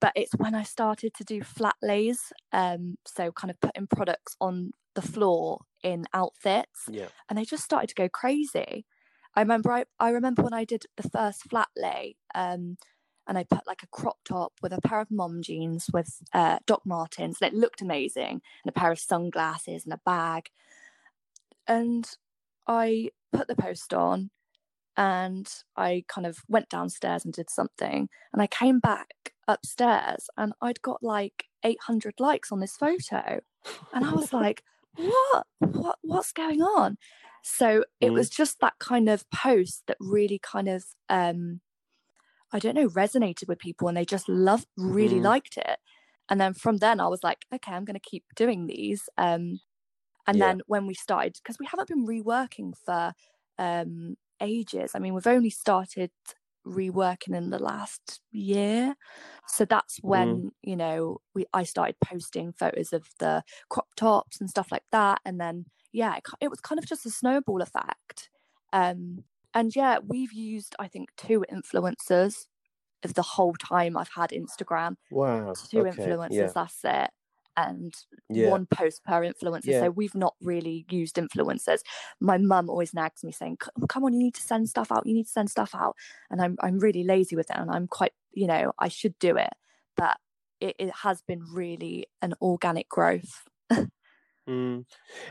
[0.00, 4.36] but it's when I started to do flat lays, um, so kind of putting products
[4.40, 7.08] on the floor in outfits, Yeah.
[7.28, 8.84] and they just started to go crazy.
[9.34, 12.76] I remember I, I remember when I did the first flat lay, um,
[13.26, 16.58] and I put like a crop top with a pair of mom jeans with uh,
[16.66, 20.50] Doc Martens, and it looked amazing, and a pair of sunglasses and a bag.
[21.66, 22.06] And
[22.66, 24.30] I put the post on,
[24.96, 30.52] and I kind of went downstairs and did something, and I came back upstairs, and
[30.60, 33.40] I'd got like 800 likes on this photo,
[33.92, 34.64] and I was like,
[34.96, 35.46] "What?
[35.60, 35.98] What?
[36.02, 36.98] What's going on?"
[37.42, 38.14] So it Mm.
[38.14, 41.60] was just that kind of post that really kind of um
[42.52, 45.20] I don't know, resonated with people and they just loved really Mhm.
[45.20, 45.78] liked it.
[46.30, 49.08] And then from then I was like, okay, I'm gonna keep doing these.
[49.18, 49.60] Um
[50.26, 50.42] and Yeah.
[50.42, 53.14] then when we started, because we haven't been reworking for
[53.58, 54.92] um ages.
[54.94, 56.10] I mean, we've only started
[56.66, 58.94] reworking in the last year.
[59.48, 64.48] So that's when, you know, we I started posting photos of the crop tops and
[64.48, 65.20] stuff like that.
[65.24, 68.30] And then yeah, it, it was kind of just a snowball effect.
[68.72, 72.46] Um, and yeah, we've used I think two influencers
[73.04, 74.96] of the whole time I've had Instagram.
[75.10, 75.52] Wow.
[75.70, 76.52] Two okay, influencers, Yeah.
[76.54, 77.10] that's it.
[77.56, 77.94] And
[78.28, 78.50] Yeah.
[78.50, 79.66] one post per influencer.
[79.66, 79.80] Yeah.
[79.80, 81.80] So we've not really used influencers.
[82.20, 85.06] My mum always nags me saying, "Come on, you need to send stuff out.
[85.06, 85.96] You need to send stuff out."
[86.30, 89.36] And I'm I'm really lazy with it, and I'm quite, you know, I should do
[89.36, 89.52] it,
[89.96, 90.18] but
[90.60, 93.44] it, it has been really an organic growth.
[94.48, 94.84] Mm.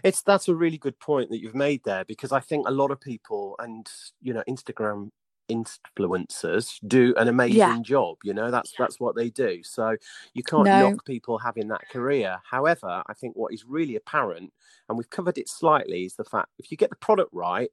[0.03, 2.89] It's that's a really good point that you've made there because I think a lot
[2.89, 3.87] of people and
[4.21, 5.11] you know Instagram
[5.49, 8.17] influencers do an amazing job.
[8.23, 9.61] You know that's that's what they do.
[9.63, 9.95] So
[10.33, 10.79] you can't No.
[10.79, 12.39] knock people having that career.
[12.49, 14.53] However, I think what is really apparent,
[14.89, 17.69] and we've covered it slightly, is the fact if you get the product right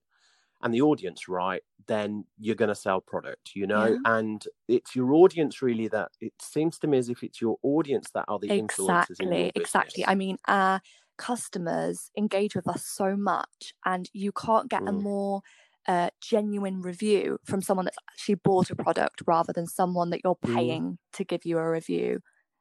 [0.62, 3.52] and the audience right, then you're going to sell product.
[3.54, 3.98] You know, Yeah.
[4.04, 8.10] and it's your audience really that it seems to me as if it's your audience
[8.12, 10.06] that are the influencers in exactly, exactly.
[10.06, 10.80] I mean, our
[11.16, 15.02] customers engage with us so much, and you can't get a Mm.
[15.02, 15.42] more
[15.90, 20.36] uh, genuine review from someone that's actually bought a product rather than someone that you're
[20.36, 20.54] Mm.
[20.54, 22.20] paying to give you a review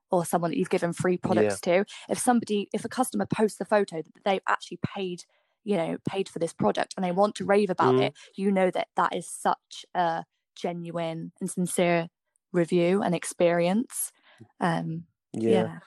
[0.10, 1.86] or someone that you've given free products to.
[2.10, 5.26] If somebody, if a customer posts the photo that they've actually paid,
[5.64, 8.06] you know, paid for this product and they want to rave about Mm.
[8.06, 12.08] it, you know that that is such a genuine and sincere
[12.52, 14.12] review and experience.
[14.60, 15.50] Um, Yeah.
[15.52, 15.80] yeah.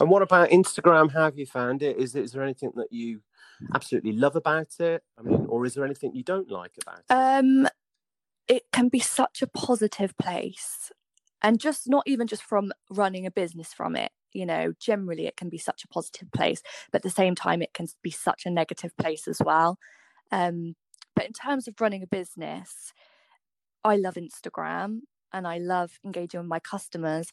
[0.00, 1.12] And what about Instagram?
[1.12, 1.96] How have you found it?
[1.98, 3.22] Is, is there anything that you
[3.74, 5.02] absolutely love about it?
[5.18, 7.12] I mean, or is there anything you don't like about it?
[7.12, 7.68] Um,
[8.48, 10.90] it can be such a positive place,
[11.42, 14.12] and just not even just from running a business from it.
[14.32, 17.62] You know, generally it can be such a positive place, but at the same time
[17.62, 19.78] it can be such a negative place as well.
[20.30, 20.76] Um,
[21.16, 22.92] but in terms of running a business,
[23.84, 25.00] I love Instagram
[25.32, 27.30] and I love engaging with my customers.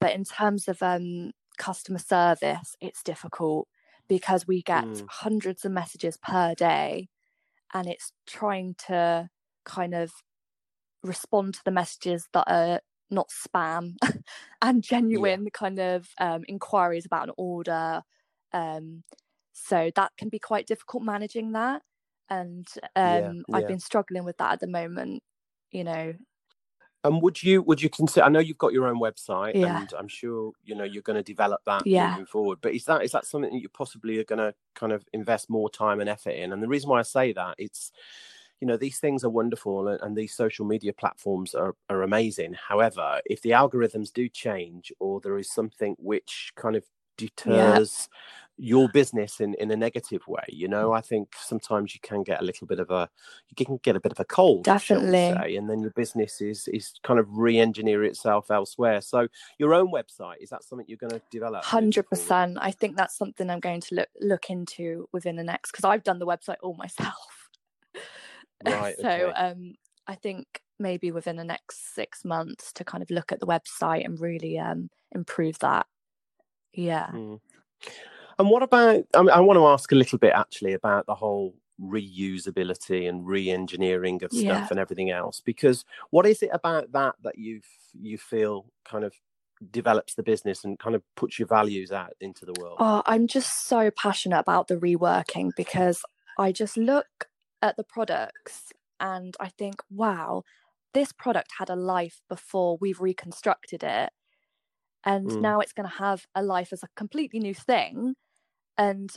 [0.00, 3.68] But in terms of um, customer service, it's difficult
[4.08, 5.08] because we get Mm.
[5.08, 7.08] hundreds of messages per day
[7.74, 9.28] and it's trying to
[9.64, 10.12] kind of
[11.02, 13.94] respond to the messages that are not spam
[14.62, 18.02] and genuine kind of um, inquiries about an order.
[18.52, 19.04] Um,
[19.52, 21.82] so that can be quite difficult managing that.
[22.30, 22.66] And
[23.02, 25.22] Yeah, um, I've been struggling with that at the moment,
[25.70, 26.14] you know.
[27.04, 28.24] And would you would you consider?
[28.24, 29.78] I know you've got your own website, Yeah.
[29.78, 32.16] and I'm sure you know you're going to develop that Yeah.
[32.16, 32.58] moving forward.
[32.62, 35.50] But is that is that something that you possibly are going to kind of invest
[35.50, 36.52] more time and effort in?
[36.52, 37.92] And the reason why I say that it's
[38.60, 42.54] you know these things are wonderful and, and these social media platforms are, are amazing
[42.54, 46.84] however if the algorithms do change or there is something which kind of
[47.18, 48.08] deters
[48.56, 52.40] your business in in a negative way you know i think sometimes you can get
[52.40, 53.08] a little bit of a
[53.48, 55.34] you can get a bit of a cold Definitely.
[55.34, 59.26] say, and then your business is is kind of re-engineer itself elsewhere so
[59.58, 62.58] your own website is that something you're going to develop Hundred percent.
[62.60, 66.04] I think that's something I'm going to look look into within the next because I've
[66.04, 67.50] done the website all myself.
[68.64, 69.32] Right, so okay.
[69.32, 69.74] um,
[70.06, 74.04] I think maybe within the next six months to kind of look at the website
[74.04, 75.86] and really um improve that.
[76.72, 77.08] Yeah.
[77.12, 77.40] Mm.
[78.38, 79.04] And what about?
[79.14, 83.26] I, mean, I want to ask a little bit actually about the whole reusability and
[83.26, 84.66] re-engineering of stuff Yeah.
[84.70, 85.40] and everything else.
[85.40, 87.60] Because what is it about that that you
[87.92, 89.12] you feel kind of
[89.70, 92.76] develops the business and kind of puts your values out into the world?
[92.78, 96.02] Oh, I'm just so passionate about the reworking because
[96.38, 97.28] I just look
[97.62, 100.42] at the products and I think, wow,
[100.92, 104.10] this product had a life before we've reconstructed it.
[105.04, 105.40] And Mm.
[105.40, 108.14] now it's going to have a life as a completely new thing.
[108.78, 109.12] And,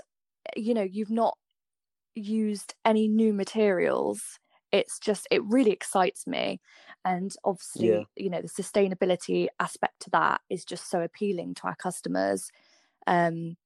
[0.56, 1.38] you know, you've not
[2.16, 4.40] used any new materials.
[4.72, 6.60] It's just, it really excites me.
[7.06, 8.04] And obviously, Yeah.
[8.16, 12.52] you know, the sustainability aspect to that is just so appealing to our customers.
[13.08, 13.58] Um,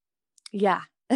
[0.52, 0.82] yeah.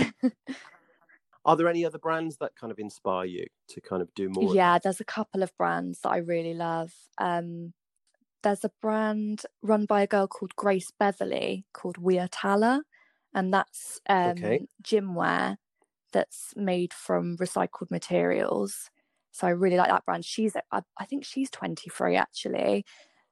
[1.45, 4.51] Are there any other brands that kind of inspire you to kind of do more?
[4.51, 7.73] yeah there's a couple of brands that i really love um
[8.43, 12.81] there's a brand run by a girl called grace beverley called Weartala,
[13.35, 14.65] and that's um Okay.
[14.83, 15.59] gym wear
[16.13, 18.89] that's made from recycled materials.
[19.33, 20.25] So i really like that brand.
[20.25, 22.85] She's I, I think she's 23 actually.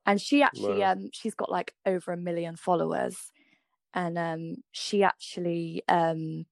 [0.07, 0.91] And she actually Wow.
[0.91, 3.31] um she's got like over a million followers.
[3.93, 6.45] And um she actually um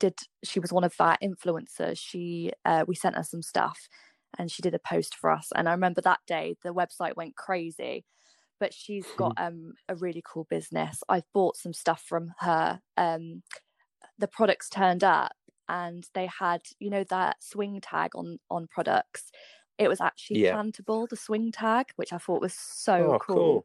[0.00, 3.88] did she was one of our influencers she uh we sent her some stuff
[4.38, 5.52] and she did a post for us.
[5.56, 8.04] And i remember that day the website went crazy
[8.60, 13.42] but she's got um a really cool business i've bought some stuff from her um
[14.18, 15.32] the products turned up
[15.68, 19.30] and they had you know that swing tag on on products
[19.78, 20.52] it was actually Yeah.
[20.52, 23.64] plantable the swing tag which i thought was so Oh, cool.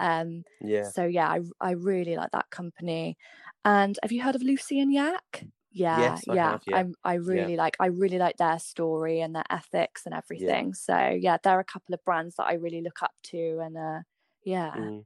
[0.00, 0.92] um Yeah.
[0.92, 3.16] so yeah I, I really like that company
[3.64, 6.80] and have you heard of lucy and yak yeah Yes, I yeah have, yeah.
[6.80, 10.96] I'm, i really like i really like their story and their ethics and everything so
[11.20, 14.00] yeah there are a couple of brands that i really look up to and uh
[14.46, 15.04] yeah Mm.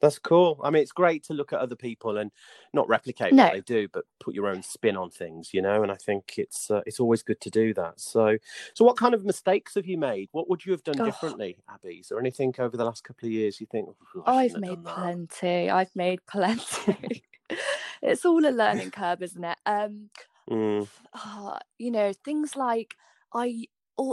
[0.00, 0.60] That's cool.
[0.62, 2.30] I mean, it's great to look at other people and
[2.72, 3.44] not replicate No.
[3.44, 5.82] what they do, but put your own spin on things, you know.
[5.82, 7.98] And I think it's uh, it's always good to do that.
[7.98, 8.38] So,
[8.74, 10.28] so what kind of mistakes have you made?
[10.30, 11.04] What would you have done Oh.
[11.04, 11.96] differently, Abby?
[11.96, 13.88] Is there anything over the last couple of years you think?
[14.14, 15.68] "Oh, I've made plenty.
[15.68, 17.24] I've made plenty.
[18.02, 19.58] it's all a learning curve, isn't it?
[19.66, 20.10] Um,
[20.50, 22.94] Mm, ah, you know, things like
[23.32, 23.66] I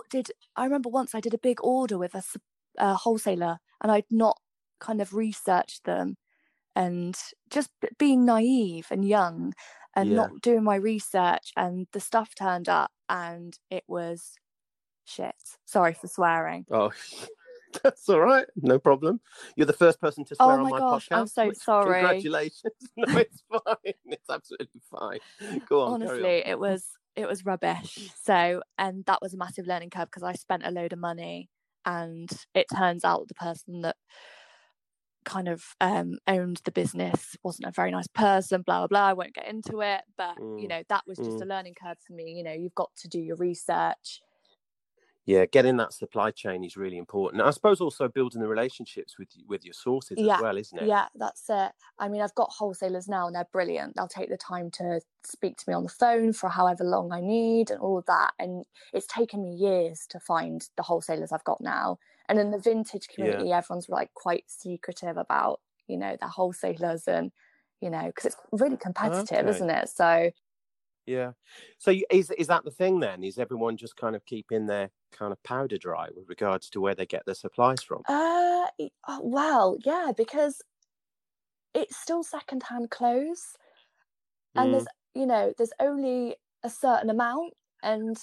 [0.10, 0.32] did.
[0.56, 2.24] I remember once I did a big order with a,
[2.78, 4.39] a wholesaler, and I'd not
[4.80, 6.17] kind of researched them,
[6.76, 7.15] and
[7.52, 7.69] just
[8.00, 9.54] being naive and young,
[9.95, 10.15] and Yeah.
[10.15, 14.34] not doing my research, and the stuff turned up, and it was
[15.04, 15.36] shit.
[15.65, 16.65] Sorry for swearing.
[16.71, 16.91] Oh,
[17.84, 18.48] That's all right.
[18.56, 19.19] No problem.
[19.56, 21.17] You're the first person to oh swear Oh on my my gosh, podcast.
[21.17, 22.02] I'm so sorry.
[22.02, 22.74] Congratulations.
[22.98, 23.93] No, it's fine.
[24.06, 25.19] It's absolutely fine.
[25.69, 26.00] Go on.
[26.02, 26.15] carry on.
[26.15, 30.24] honestly it was it was rubbish so and that was a massive learning curve because
[30.24, 31.50] i spent a load of money
[31.86, 33.95] and it turns out the person that
[35.26, 39.13] kind of um owned the business wasn't a very nice person blah blah blah i
[39.13, 41.43] won't get into it but you Mm, know that was just mm.
[41.43, 44.21] a learning curve for me you know you've got to do your research
[45.26, 47.42] Yeah, getting that supply chain is really important.
[47.42, 50.92] I suppose also building the relationships with with your sources Yeah, as well, isn't it?
[50.92, 51.72] Yeah, that's it.
[52.00, 53.96] I mean, I've got wholesalers now and they're brilliant.
[53.96, 57.22] They'll take the time to speak to me on the phone for however long I
[57.22, 58.34] need and all of that.
[58.40, 61.98] And it's taken me years to find the wholesalers I've got now.
[62.28, 63.46] And in the vintage Yeah.
[63.48, 67.32] community, everyone's like quite secretive about, you know, their wholesalers and,
[67.82, 69.48] you know, because it's really oh, competitive, Okay.
[69.48, 69.90] isn't it?
[69.90, 70.32] So,
[71.06, 71.34] Yeah.
[71.78, 73.24] So you- is is that the thing then?
[73.24, 76.96] Is everyone just kind of keeping their kind of powder dry with regards to where
[76.96, 78.06] they get their supplies from?
[78.08, 78.68] uh,
[79.08, 80.62] oh, well, yeah, because
[81.76, 83.56] it's still secondhand clothes.
[84.56, 88.18] and Mm, there's you know there's only a certain amount and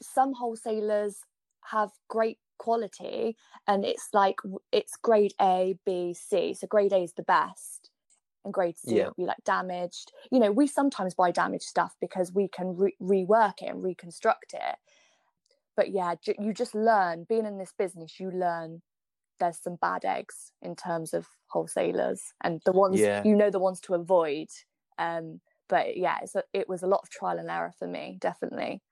[0.00, 1.20] some wholesalers
[1.64, 4.36] have great quality and it's like
[4.72, 7.89] it's grade a b c so grade a is the best
[8.44, 9.06] and grade c Yeah.
[9.06, 10.12] would be like damaged.
[10.30, 14.54] You know we sometimes buy damaged stuff because we can re- rework it and reconstruct
[14.54, 14.76] it.
[15.76, 17.24] But yeah ju- you just learn.
[17.28, 18.82] Being in this business you learn
[19.40, 23.22] there's some bad eggs in terms of wholesalers and the ones Yeah.
[23.24, 24.48] you know the ones to avoid.
[24.98, 28.18] Um but yeah it's a, it was a lot of trial and error for me
[28.20, 28.82] definitely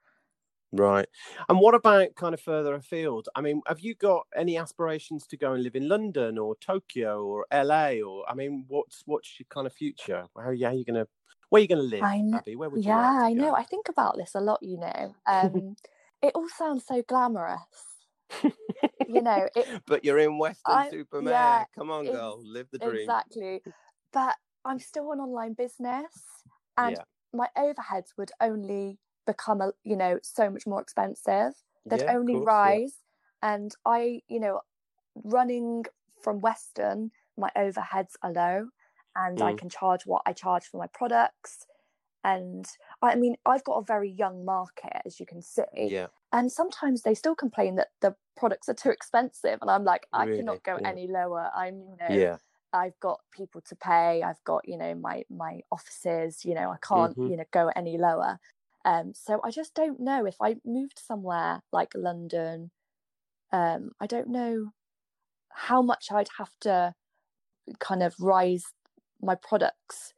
[0.72, 1.08] Right.
[1.48, 3.28] And what about kind of further afield?
[3.34, 7.24] I mean, have you got any aspirations to go and live in London or Tokyo
[7.24, 10.26] or LA or I mean, what's what's your kind of future?
[10.36, 11.06] How yeah, you're gonna
[11.50, 12.56] where are you gonna live, I kn- Abby?
[12.56, 15.14] Where would you yeah like i know i think about this a lot you know
[15.26, 15.76] um
[16.22, 17.58] it all sounds so glamorous
[18.42, 21.32] you know it but you're in Weston I- super-Mare.
[21.32, 22.96] yeah, Come on, girl, live the dream.
[22.96, 23.62] exactly
[24.12, 26.12] but i'm still an online business
[26.76, 27.02] and yeah.
[27.32, 31.52] my overheads would only become a you know so much more expensive
[31.90, 32.78] they'd Yeah, only course, yeah.
[32.78, 32.96] rise
[33.42, 34.60] and i you know
[35.36, 35.84] running
[36.22, 38.68] from Weston my overheads are low
[39.16, 39.58] and i Mm.
[39.60, 41.66] can charge what i charge for my products
[42.24, 42.66] and
[43.02, 46.08] i mean i've got a very young market as you can see Yeah.
[46.32, 50.26] and sometimes they still complain that the products are too expensive and i'm like i
[50.26, 50.36] Really?
[50.36, 50.90] cannot go Yeah.
[50.92, 52.38] any lower i'm you know Yeah.
[52.72, 54.22] I've got people to pay.
[54.22, 56.44] I've got you know my my offices.
[56.44, 57.28] You know I can't Mhm.
[57.30, 58.38] you know go any lower.
[58.88, 62.70] Um, so I just don't know if I moved somewhere like London.
[63.52, 64.70] Um, I don't know
[65.50, 66.94] how much I'd have to
[67.80, 68.64] kind of rise
[69.20, 70.14] my products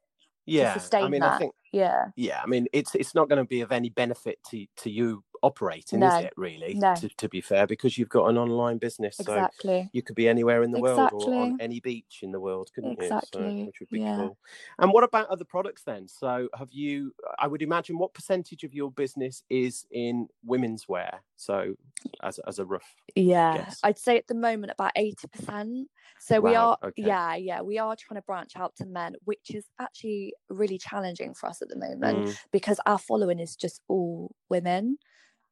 [0.46, 0.74] Yeah.
[0.74, 1.34] to sustain I mean, that.
[1.34, 4.38] I think yeah, yeah, I mean, it's it's not going to be of any benefit
[4.50, 6.32] to to you operating, No, is it?
[6.36, 6.94] Really, no.
[6.96, 9.90] to, to be fair, because you've got an online business, so exactly.
[9.92, 13.00] you could be anywhere in the world or on any beach in the world, couldn't
[13.00, 13.08] you?
[13.08, 14.16] So, Exactly, which would be yeah.
[14.16, 14.38] cool.
[14.78, 16.08] And what about other products then?
[16.08, 17.14] So, have you?
[17.38, 21.22] I would imagine what percentage of your business is in women's wear?
[21.36, 21.74] So,
[22.22, 23.80] as as a rough, Yeah, guess.
[23.82, 25.88] I'd say at the moment about eighty percent.
[26.18, 27.02] So we are, okay.
[27.02, 31.34] yeah, yeah, we are trying to branch out to men, which is actually really challenging
[31.34, 34.98] for us at the moment Mm, because our following is just all women.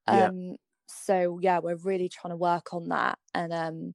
[0.08, 0.30] Yeah.
[0.30, 0.56] Um,
[0.88, 3.94] so yeah, we're really trying to work on that, and um,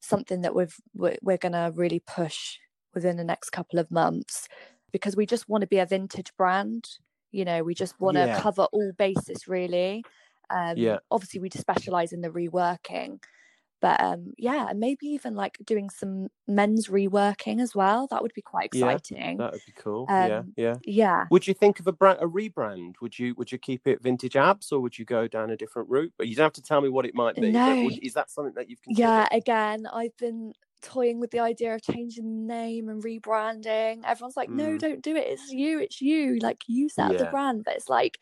[0.00, 2.58] something that we've we're, we're gonna really push
[2.94, 4.48] within the next couple of months
[4.92, 6.84] because we just want to be a vintage brand.
[7.32, 8.32] You know, we just want to Yeah.
[8.32, 10.06] cover all bases really.
[10.50, 10.98] Um, Yeah.
[11.10, 13.22] Obviously, we specialize in the reworking,
[13.84, 18.06] but um, yeah, and maybe even like doing some men's reworking as well.
[18.10, 20.06] That would be quite exciting Yeah, that would be cool.
[20.08, 20.76] yeah, Um, yeah.
[20.84, 21.24] yeah.
[21.30, 22.94] Would you think of a brand, a rebrand?
[23.02, 25.90] Would you would you keep it vintage abs or would you go down a different
[25.90, 26.12] route?
[26.16, 27.50] But you don't have to tell me what it might be.
[27.52, 27.84] No.
[27.84, 29.06] would- is that something that you've considered?
[29.06, 34.02] Yeah, again, I've been toying with the idea of changing the name and rebranding.
[34.04, 34.78] Everyone's like, no, Mm.
[34.78, 35.26] don't do it.
[35.28, 36.38] It's you, it's you.
[36.40, 37.64] Like you set up the brand.
[37.64, 38.18] But it's like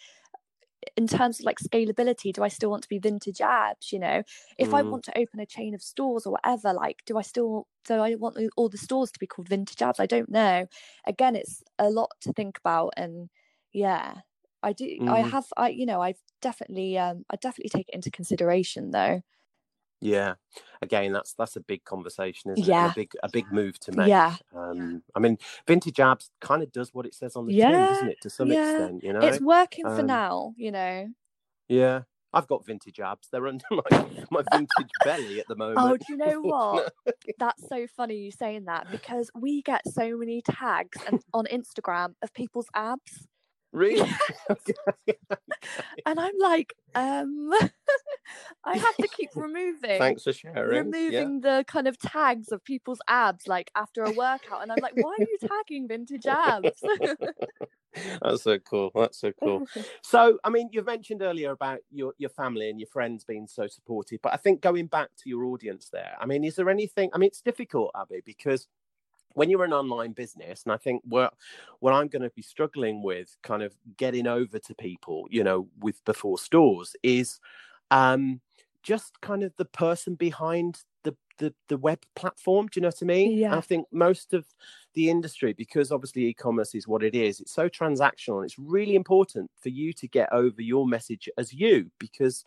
[0.97, 3.93] in terms of like scalability, do I still want to be vintage abs?
[3.93, 4.23] You know,
[4.59, 4.91] if I Mm.
[4.91, 8.15] want to open a chain of stores or whatever, like, do I still do I
[8.17, 10.01] want all the stores to be called vintage abs?
[10.01, 10.67] I don't know.
[11.07, 13.31] Again, it's a lot to think about and
[13.73, 14.21] yeah.
[14.63, 15.33] I do I Mm.
[15.33, 19.23] have I you know, I've definitely um I definitely take it into consideration though.
[20.03, 20.35] Yeah.
[20.83, 22.69] Again, that's that's a big conversation, isn't it?
[22.69, 22.91] Yeah.
[22.91, 24.09] A big a big move to make.
[24.09, 24.35] Yeah.
[24.55, 27.87] Um, I mean, vintage abs kind of does what it says on the tin, Yeah,
[27.89, 28.21] doesn't it?
[28.23, 28.71] To some yeah.
[28.73, 29.21] extent, you know.
[29.21, 31.09] it's working for Um, now you know
[31.69, 32.03] Yeah.
[32.35, 33.29] I've got vintage abs.
[33.31, 35.79] They're under my, my vintage belly at the moment.
[35.81, 36.93] oh do you know what
[37.39, 42.15] that's so funny you saying that because we get so many tags and, on instagram
[42.23, 43.29] of people's abs
[43.73, 44.11] Really?
[46.05, 47.51] And I'm like, um,
[48.65, 49.99] I have to keep removing.
[49.99, 50.57] Thanks for sharing.
[50.57, 50.79] Yeah.
[50.79, 54.95] removing the kind of tags of people's abs like after a workout and i'm like
[54.97, 56.83] why are you tagging vintage abs
[58.23, 58.91] That's so cool.
[58.95, 59.67] That's so cool.
[60.03, 63.67] So, I mean, you've mentioned earlier about your your family and your friends being so
[63.67, 67.11] supportive, but I think going back to your audience there, I mean, is there anything?
[67.13, 68.67] I mean, it's difficult, Abby, because
[69.35, 71.35] when you're an online business, and I think what
[71.81, 75.69] what I'm going to be struggling with, kind of getting over to people, you know,
[75.81, 77.41] with before stores, is
[77.91, 78.41] um,
[78.83, 82.67] just kind of the person behind the, the the web platform.
[82.67, 83.39] Do you know what I mean?
[83.39, 83.57] Yeah.
[83.57, 84.45] I think most of
[84.95, 88.37] the industry, because obviously e-commerce is what it is, it's so transactional.
[88.37, 92.45] And it's really important for you to get over your message as you, because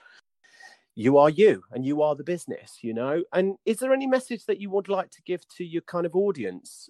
[0.96, 3.24] you are you and you are the business you know?
[3.34, 6.16] And is there any message that you would like to give to your kind of
[6.16, 6.90] audience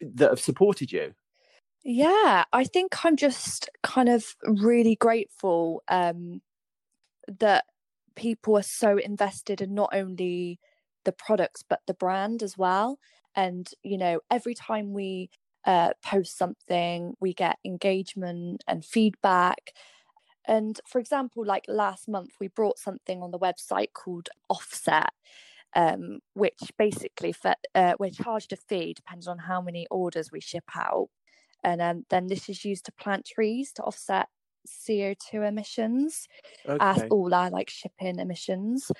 [0.00, 1.14] that have supported you?
[1.86, 6.40] Yeah i think i'm just kind of really grateful um
[7.40, 7.64] that
[8.16, 10.58] people are so invested in not only
[11.04, 12.98] the products but the brand as well.
[13.36, 15.30] And you know every time we
[15.66, 19.72] uh, post something we get engagement and feedback
[20.46, 25.10] and for example like last month we brought something on the website called offset
[25.74, 30.40] um, which basically for, uh, we're charged a fee depending on how many orders we
[30.40, 31.08] ship out.
[31.62, 34.28] And um, then this is used to plant trees to offset
[34.66, 36.26] co2 emissions
[36.80, 37.08] as okay.
[37.10, 38.90] all our like shipping emissions.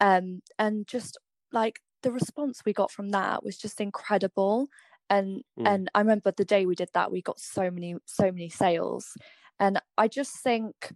[0.00, 1.18] Um and just
[1.50, 4.68] like the response we got from that was just incredible.
[5.10, 5.66] And Mm.
[5.66, 9.16] and i remember the day we did that we got so many so many sales
[9.60, 10.92] and i just think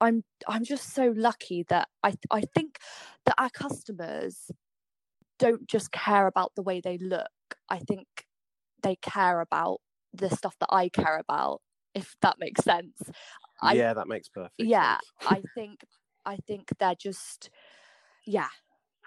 [0.00, 2.78] i'm i'm just so lucky that i i think
[3.24, 4.50] that our customers
[5.38, 7.30] don't just care about the way they look.
[7.68, 8.06] I think
[8.82, 9.80] they care about
[10.12, 11.60] the stuff that i care about
[11.94, 13.02] if that makes sense.
[13.62, 15.00] I- yeah that makes perfect yeah sense.
[15.26, 15.84] i think
[16.26, 17.50] i think they're just
[18.26, 18.48] yeah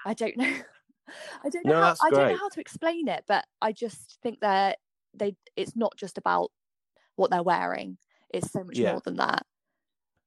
[0.06, 0.45] i don't know.
[1.43, 4.20] I don't know No, how, i don't know how to explain it but i just
[4.24, 4.76] think they're
[5.14, 6.52] they it's not just about
[7.16, 7.97] what they're wearing
[8.34, 8.91] it's so much Yeah.
[8.93, 9.45] more than that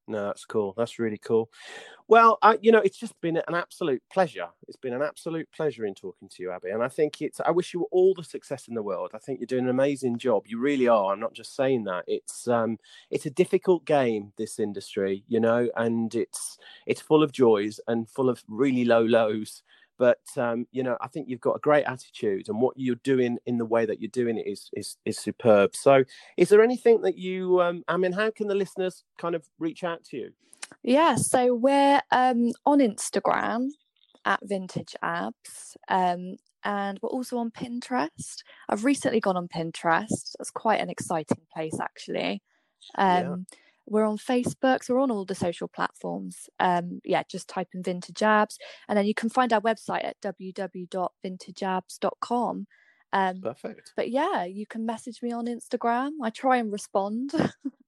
[0.07, 0.75] No, that's cool.
[0.77, 1.49] That's really cool.
[2.07, 4.49] Well, I, you know, it's just been an absolute pleasure.
[4.67, 6.69] It's been an absolute pleasure in talking to you, Abby.
[6.69, 7.41] And I think it's.
[7.43, 9.11] I wish you all the success in the world.
[9.15, 10.43] I think you're doing an amazing job.
[10.45, 11.11] You really are.
[11.11, 12.03] I'm not just saying that.
[12.07, 12.77] It's um,
[13.09, 18.07] it's a difficult game, this industry, you know, and it's it's full of joys and
[18.07, 19.63] full of really low lows.
[19.97, 23.37] But um, you know, I think you've got a great attitude, and what you're doing
[23.45, 25.75] in the way that you're doing it is is is superb.
[25.75, 26.03] So,
[26.37, 27.61] is there anything that you?
[27.61, 30.31] Um, I mean, how can the listeners kind of reach out to you?
[30.83, 33.67] yeah so we're um on instagram
[34.25, 40.51] at vintage abs um and we're also on pinterest i've recently gone on pinterest it's
[40.51, 42.41] quite an exciting place actually
[42.97, 43.35] Yeah.
[43.87, 47.83] We're on facebook so we're on all the social platforms um yeah just type in
[47.83, 48.57] vintage abs
[48.87, 52.67] and then you can find our website at www.vintageabs.com
[53.13, 53.93] um Perfect.
[53.95, 57.31] but yeah you can message me on instagram i try and respond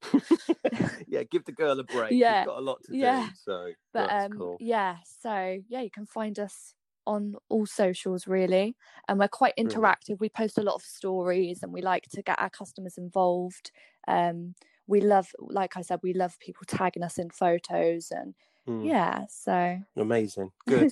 [1.07, 2.11] yeah, give the girl a break.
[2.11, 3.27] Yeah, You've got a lot to yeah.
[3.27, 3.33] do.
[3.43, 4.57] So but that's um cool.
[4.59, 6.73] yeah so yeah you can find us
[7.05, 8.75] on all socials really
[9.07, 12.37] and we're quite interactive we post a lot of stories and we like to get
[12.37, 13.71] our customers involved
[14.09, 14.53] um
[14.87, 18.33] we love like i said we love people tagging us in photos and
[18.67, 20.51] Mm, yeah so Amazing.
[20.67, 20.91] Good.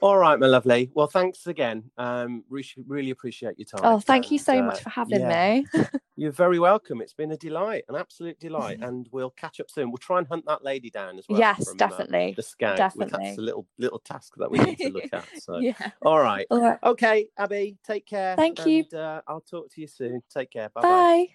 [0.00, 0.90] All right, my lovely.
[0.94, 1.90] Well, thanks again.
[1.96, 3.80] Um, we really appreciate your time.
[3.84, 5.84] oh thank you so uh, much for having yeah, me
[6.16, 7.00] You're very welcome.
[7.00, 9.90] It's been a delight, an absolute delight, and we'll catch up soon.
[9.90, 11.38] We'll try and hunt that lady down as well.
[11.38, 12.74] yes from, uh, definitely the scout.
[12.74, 13.34] We- That's definitely.
[13.38, 15.24] a little little task that we need to look at.
[15.40, 15.72] So, yeah
[16.02, 16.46] all right.
[16.50, 18.36] all right Okay, Abby, take care.
[18.36, 18.84] Thank you.
[18.92, 20.22] Uh, I'll talk to you soon.
[20.32, 20.68] Take care.
[20.68, 21.26] Bye bye.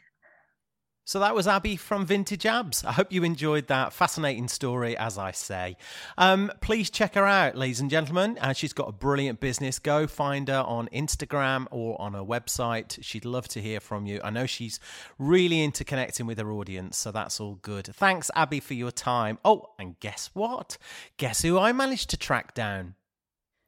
[1.07, 2.83] So that was Abby from Vintage Abs.
[2.83, 5.77] I hope you enjoyed that fascinating story, as I say.
[6.17, 8.37] Um, please check her out, ladies and gentlemen.
[8.41, 9.79] Uh, she's got a brilliant business.
[9.79, 13.01] Go find her on Instagram or on her website.
[13.01, 14.19] She'd love to hear from you.
[14.21, 14.81] I know she's
[15.17, 17.85] really into connecting with her audience, so that's all good.
[17.85, 19.39] Thanks, Abby, for your time.
[19.45, 20.77] Oh, and guess what?
[21.15, 22.95] Guess who I managed to track down?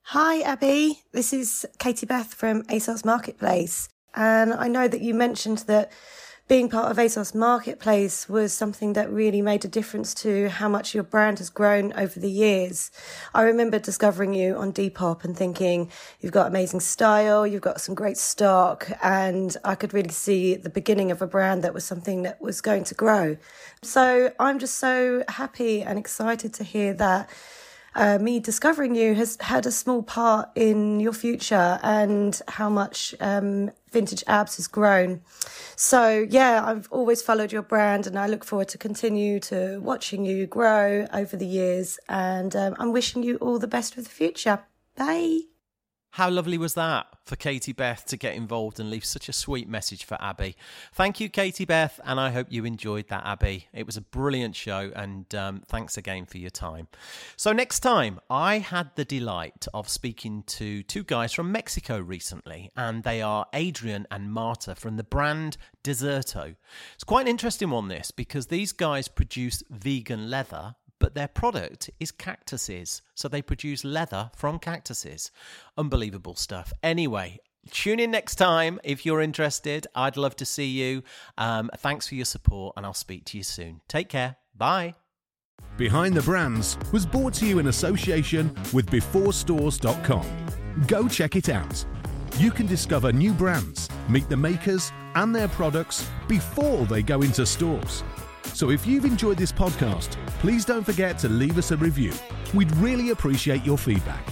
[0.07, 1.03] Hi, Abby.
[1.13, 3.87] This is Katie Beth from ASOS Marketplace.
[4.13, 5.93] And I know that you mentioned that
[6.49, 10.95] being part of ASOS Marketplace was something that really made a difference to how much
[10.95, 12.89] your brand has grown over the years.
[13.35, 17.93] I remember discovering you on Depop and thinking you've got amazing style, you've got some
[17.93, 22.23] great stock, and I could really see the beginning of a brand that was something
[22.23, 23.37] that was going to grow.
[23.83, 27.29] So I'm just so happy and excited to hear that
[27.95, 33.15] uh, me discovering you has had a small part in your future and how much
[33.19, 35.21] um, Vintage Abs has grown.
[35.75, 40.25] So yeah, I've always followed your brand, and I look forward to continue to watching
[40.25, 41.99] you grow over the years.
[42.07, 44.59] And um, I'm wishing you all the best for the future.
[44.95, 45.58] Bye.
[46.13, 49.69] How lovely was that for Katie Beth to get involved and leave such a sweet
[49.69, 50.55] message for Abby?
[50.91, 53.67] Thank you, Katie Beth, and I hope you enjoyed that, Abby.
[53.73, 56.87] It was a brilliant show, and um, thanks again for your time.
[57.35, 62.71] So, next time, I had the delight of speaking to two guys from Mexico recently,
[62.75, 66.55] and they are Adrian and Marta from the brand Desserto.
[66.95, 71.89] It's quite an interesting one, this, because these guys produce vegan leather but their product
[71.99, 73.01] is cactuses.
[73.15, 75.31] So they produce leather from cactuses.
[75.77, 76.73] Unbelievable stuff.
[76.83, 77.39] Anyway,
[77.71, 79.87] tune in next time if you're interested.
[79.95, 81.03] I'd love to see you.
[81.37, 83.81] Um, thanks for your support, and I'll speak to you soon.
[83.87, 84.35] Take care.
[84.55, 84.95] Bye.
[85.77, 90.25] Behind the Brands was brought to you in association with BeforeStores.com.
[90.87, 91.85] Go check it out.
[92.37, 97.45] You can discover new brands, meet the makers and their products before they go into
[97.45, 98.03] stores.
[98.59, 102.11] So if you've enjoyed this podcast, please don't forget to leave us a review.
[102.53, 104.27] We'd really appreciate your feedback.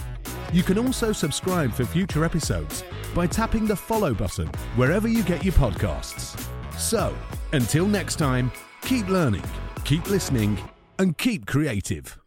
[0.52, 5.44] You can also subscribe for future episodes by tapping the follow button wherever you get
[5.46, 6.38] your podcasts.
[6.76, 7.16] So,
[7.54, 8.52] until next time,
[8.82, 9.44] keep learning,
[9.86, 10.58] keep listening,
[10.98, 12.18] and keep creative.